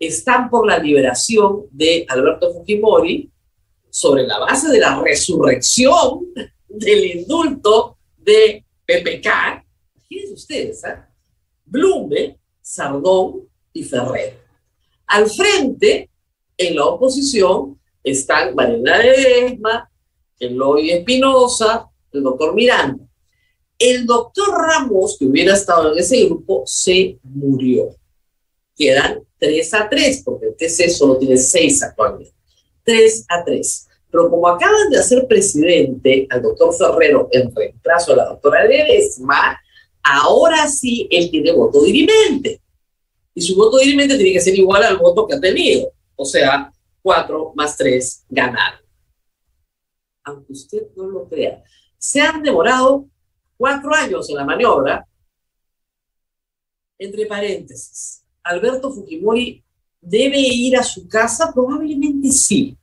están 0.02 0.50
por 0.50 0.66
la 0.66 0.80
liberación 0.80 1.68
de 1.70 2.06
Alberto 2.10 2.52
Fujimori 2.52 3.32
sobre 3.90 4.26
la 4.26 4.40
base 4.40 4.70
de 4.70 4.80
la 4.80 5.00
resurrección 5.00 6.26
del 6.68 7.18
indulto 7.18 7.98
de 8.18 8.66
PPK. 8.86 9.64
Fíjense 10.08 10.34
ustedes, 10.34 10.84
¿eh? 10.86 10.98
Blume, 11.66 12.40
Sardón 12.62 13.48
y 13.72 13.84
Ferrer. 13.84 14.40
Al 15.06 15.30
frente, 15.30 16.10
en 16.58 16.76
la 16.76 16.86
oposición, 16.86 17.80
están 18.04 18.56
Mariana 18.56 18.98
Ledesma, 18.98 19.92
Eloy 20.40 20.92
Espinosa, 20.92 21.88
el 22.12 22.24
doctor 22.24 22.56
Miranda. 22.56 23.06
El 23.78 24.06
doctor 24.06 24.50
Ramos, 24.50 25.18
que 25.18 25.26
hubiera 25.26 25.54
estado 25.54 25.92
en 25.92 26.00
ese 26.00 26.26
grupo, 26.26 26.64
se 26.66 27.20
murió. 27.24 27.96
Quedan 28.82 29.24
3 29.38 29.74
a 29.74 29.90
3, 29.90 30.24
porque 30.24 30.48
el 30.48 30.56
TC 30.56 30.90
solo 30.90 31.18
tiene 31.18 31.38
6 31.38 31.84
actualmente. 31.84 32.34
3 32.84 33.26
a 33.30 33.44
3. 33.44 33.88
Pero 34.10 34.30
como 34.30 34.48
acaban 34.48 34.90
de 34.90 34.98
hacer 34.98 35.28
presidente 35.28 36.28
al 36.30 36.42
doctor 36.42 36.74
Ferrero 36.74 37.30
en 37.32 37.54
reemplazo 37.56 38.14
a 38.14 38.16
la 38.16 38.26
doctora 38.26 38.66
Ledesma, 38.66 39.60
ahora 40.04 40.68
sí 40.68 41.08
él 41.12 41.30
tiene 41.30 41.52
voto 41.52 41.82
dirimente. 41.84 42.62
Y 43.34 43.42
su 43.42 43.56
voto 43.56 43.78
dirimente 43.78 44.16
tiene 44.16 44.34
que 44.34 44.42
ser 44.42 44.58
igual 44.58 44.84
al 44.84 44.98
voto 44.98 45.28
que 45.28 45.36
ha 45.36 45.40
tenido. 45.40 45.92
O 46.16 46.26
sea, 46.26 46.72
4 47.02 47.54
más 47.56 47.78
3 47.78 48.26
ganar. 48.30 48.82
Aunque 50.24 50.54
usted 50.54 50.88
no 50.96 51.06
lo 51.06 51.30
crea 51.30 51.64
se 52.02 52.20
han 52.20 52.42
demorado 52.42 53.08
cuatro 53.58 53.94
años 53.94 54.28
en 54.28 54.36
la 54.36 54.44
maniobra. 54.44 55.08
Entre 56.98 57.28
paréntesis, 57.28 58.21
Alberto 58.44 58.92
Fujimori 58.92 59.64
debe 60.02 60.40
ir 60.40 60.78
a 60.78 60.84
su 60.84 61.08
casa, 61.08 61.52
probablemente 61.54 62.32
sí. 62.32 62.76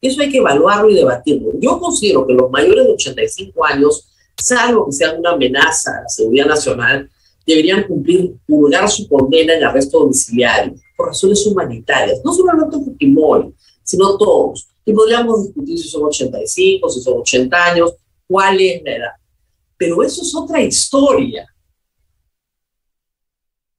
Eso 0.00 0.22
hay 0.22 0.30
que 0.30 0.38
evaluarlo 0.38 0.88
y 0.88 0.94
debatirlo. 0.94 1.52
Yo 1.58 1.78
considero 1.78 2.26
que 2.26 2.32
los 2.32 2.50
mayores 2.50 2.86
de 2.86 2.92
85 2.92 3.64
años, 3.66 4.08
salvo 4.36 4.86
que 4.86 4.92
sean 4.92 5.18
una 5.18 5.32
amenaza 5.32 5.98
a 5.98 6.02
la 6.02 6.08
seguridad 6.08 6.46
nacional, 6.46 7.10
deberían 7.46 7.84
cumplir, 7.86 8.34
purgar 8.46 8.88
su 8.88 9.08
condena 9.08 9.54
en 9.54 9.64
arresto 9.64 9.98
domiciliario 9.98 10.74
por 10.96 11.08
razones 11.08 11.44
humanitarias. 11.46 12.20
No 12.24 12.32
solo 12.32 12.52
Alberto 12.52 12.80
Fujimori, 12.80 13.52
sino 13.82 14.16
todos. 14.16 14.68
Y 14.84 14.92
podríamos 14.92 15.44
discutir 15.44 15.78
si 15.78 15.88
son 15.88 16.04
85, 16.04 16.88
si 16.88 17.00
son 17.00 17.18
80 17.18 17.64
años, 17.64 17.94
cuál 18.26 18.60
es 18.60 18.82
la 18.82 18.96
edad. 18.96 19.12
Pero 19.76 20.02
eso 20.02 20.22
es 20.22 20.34
otra 20.34 20.62
historia. 20.62 21.46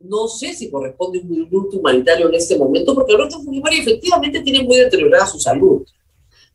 No 0.03 0.27
sé 0.27 0.53
si 0.53 0.69
corresponde 0.69 1.19
un 1.19 1.33
indulto 1.33 1.77
humanitario 1.77 2.27
en 2.27 2.35
este 2.35 2.57
momento, 2.57 2.93
porque 2.93 3.13
Alberto 3.13 3.39
Fujimori 3.41 3.79
efectivamente 3.79 4.41
tiene 4.41 4.63
muy 4.63 4.77
deteriorada 4.77 5.25
su 5.25 5.39
salud. 5.39 5.85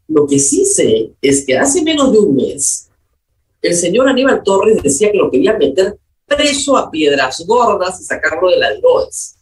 Lo 0.09 0.27
que 0.27 0.39
sí 0.39 0.65
sé 0.65 1.13
es 1.21 1.45
que 1.45 1.57
hace 1.57 1.83
menos 1.83 2.13
de 2.13 2.19
un 2.19 2.35
mes, 2.35 2.89
el 3.63 3.75
señor 3.75 4.09
Aníbal 4.09 4.43
Torres 4.43 4.83
decía 4.83 5.11
que 5.11 5.19
lo 5.19 5.31
quería 5.31 5.57
meter 5.57 5.99
preso 6.25 6.77
a 6.77 6.91
piedras 6.91 7.45
gordas 7.47 8.01
y 8.01 8.05
sacarlo 8.05 8.51
de 8.51 8.59
las. 8.59 9.37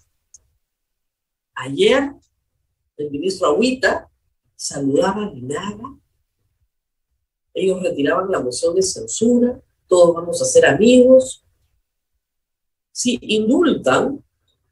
Ayer, 1.54 2.12
el 2.96 3.10
ministro 3.10 3.48
Agüita 3.48 4.08
saludaba 4.56 5.24
a 5.24 5.30
Minaga 5.30 5.96
ellos 7.54 7.80
retiraban 7.80 8.30
la 8.30 8.40
moción 8.40 8.74
de 8.74 8.82
censura, 8.82 9.60
todos 9.86 10.12
vamos 10.12 10.42
a 10.42 10.44
ser 10.44 10.66
amigos. 10.66 11.43
Si 12.94 13.18
indultan, 13.20 14.24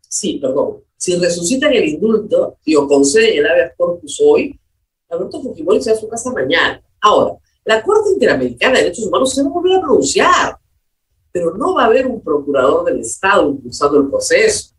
sí, 0.08 0.38
perdón, 0.40 0.85
si 0.96 1.16
resucitan 1.16 1.72
el 1.72 1.88
indulto 1.88 2.58
y 2.64 2.76
o 2.76 2.87
conceden 2.87 3.40
el 3.40 3.50
habeas 3.50 3.72
corpus 3.76 4.22
hoy, 4.24 4.56
Alberto 5.11 5.42
Fujimori 5.42 5.82
se 5.82 5.90
a 5.90 5.96
su 5.96 6.06
casa 6.08 6.30
mañana. 6.30 6.80
Ahora, 7.00 7.37
la 7.64 7.82
Corte 7.82 8.11
Interamericana 8.11 8.74
de 8.74 8.85
Derechos 8.85 9.06
Humanos 9.06 9.35
se 9.35 9.42
va 9.42 9.48
a 9.48 9.52
volver 9.52 9.76
a 9.76 9.80
pronunciar, 9.80 10.56
pero 11.32 11.56
no 11.56 11.74
va 11.74 11.82
a 11.82 11.87
haber 11.87 12.06
un 12.06 12.22
procurador 12.22 12.85
del 12.85 13.00
Estado 13.00 13.50
impulsando 13.50 13.98
el 13.98 14.08
proceso. 14.08 14.72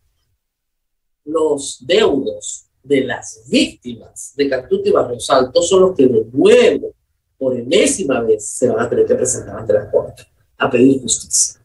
Los 1.25 1.83
deudos 1.85 2.67
de 2.81 3.01
las 3.03 3.43
víctimas 3.49 4.31
de 4.37 4.49
Catuta 4.49 4.87
y 4.87 4.91
Barrio 4.93 5.19
Salto 5.19 5.61
son 5.61 5.81
los 5.81 5.95
que 5.97 6.07
de 6.07 6.23
nuevo 6.31 6.93
por 7.37 7.57
enésima 7.57 8.21
vez 8.21 8.47
se 8.47 8.69
van 8.69 8.79
a 8.79 8.89
tener 8.89 9.05
que 9.05 9.15
presentar 9.15 9.57
ante 9.57 9.73
la 9.73 9.91
Corte 9.91 10.23
a 10.57 10.71
pedir 10.71 11.01
justicia. 11.01 11.62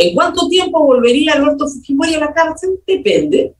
¿En 0.00 0.14
cuánto 0.14 0.48
tiempo 0.48 0.84
volvería 0.84 1.32
Alberto 1.32 1.66
Fujimori 1.66 2.14
a 2.14 2.20
la 2.20 2.32
cárcel? 2.32 2.80
Depende. 2.86 3.54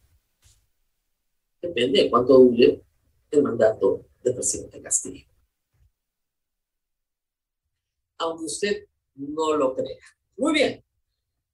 Depende 1.61 2.05
de 2.05 2.11
cuánto 2.11 2.38
dure 2.38 2.81
el 3.31 3.42
mandato 3.42 4.03
del 4.22 4.35
presidente 4.35 4.81
Castillo. 4.81 5.27
Aunque 8.18 8.44
usted 8.44 8.85
no 9.16 9.57
lo 9.57 9.74
crea. 9.74 9.98
Muy 10.37 10.53
bien. 10.53 10.83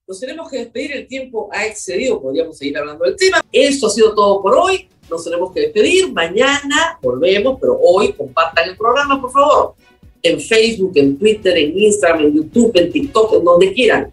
Nos 0.07 0.20
tenemos 0.20 0.51
que 0.51 0.59
despedir, 0.59 0.92
el 0.92 1.07
tiempo 1.07 1.49
ha 1.51 1.64
excedido, 1.64 2.20
podríamos 2.20 2.59
seguir 2.59 2.77
hablando 2.77 3.07
del 3.07 3.16
tema. 3.16 3.42
Esto 3.51 3.87
ha 3.87 3.90
sido 3.90 4.14
todo 4.14 4.42
por 4.42 4.55
hoy, 4.55 4.87
nos 5.09 5.25
tenemos 5.25 5.51
que 5.51 5.61
despedir. 5.61 6.12
Mañana 6.12 6.99
volvemos, 7.01 7.59
pero 7.59 7.79
hoy 7.81 8.12
compartan 8.12 8.68
el 8.68 8.77
programa, 8.77 9.18
por 9.18 9.33
favor 9.33 9.75
en 10.25 10.40
Facebook, 10.40 10.92
en 10.94 11.18
Twitter, 11.18 11.57
en 11.57 11.79
Instagram, 11.79 12.27
en 12.27 12.35
YouTube, 12.35 12.73
en 12.75 12.90
TikTok, 12.90 13.35
en 13.35 13.44
donde 13.44 13.73
quieran. 13.73 14.12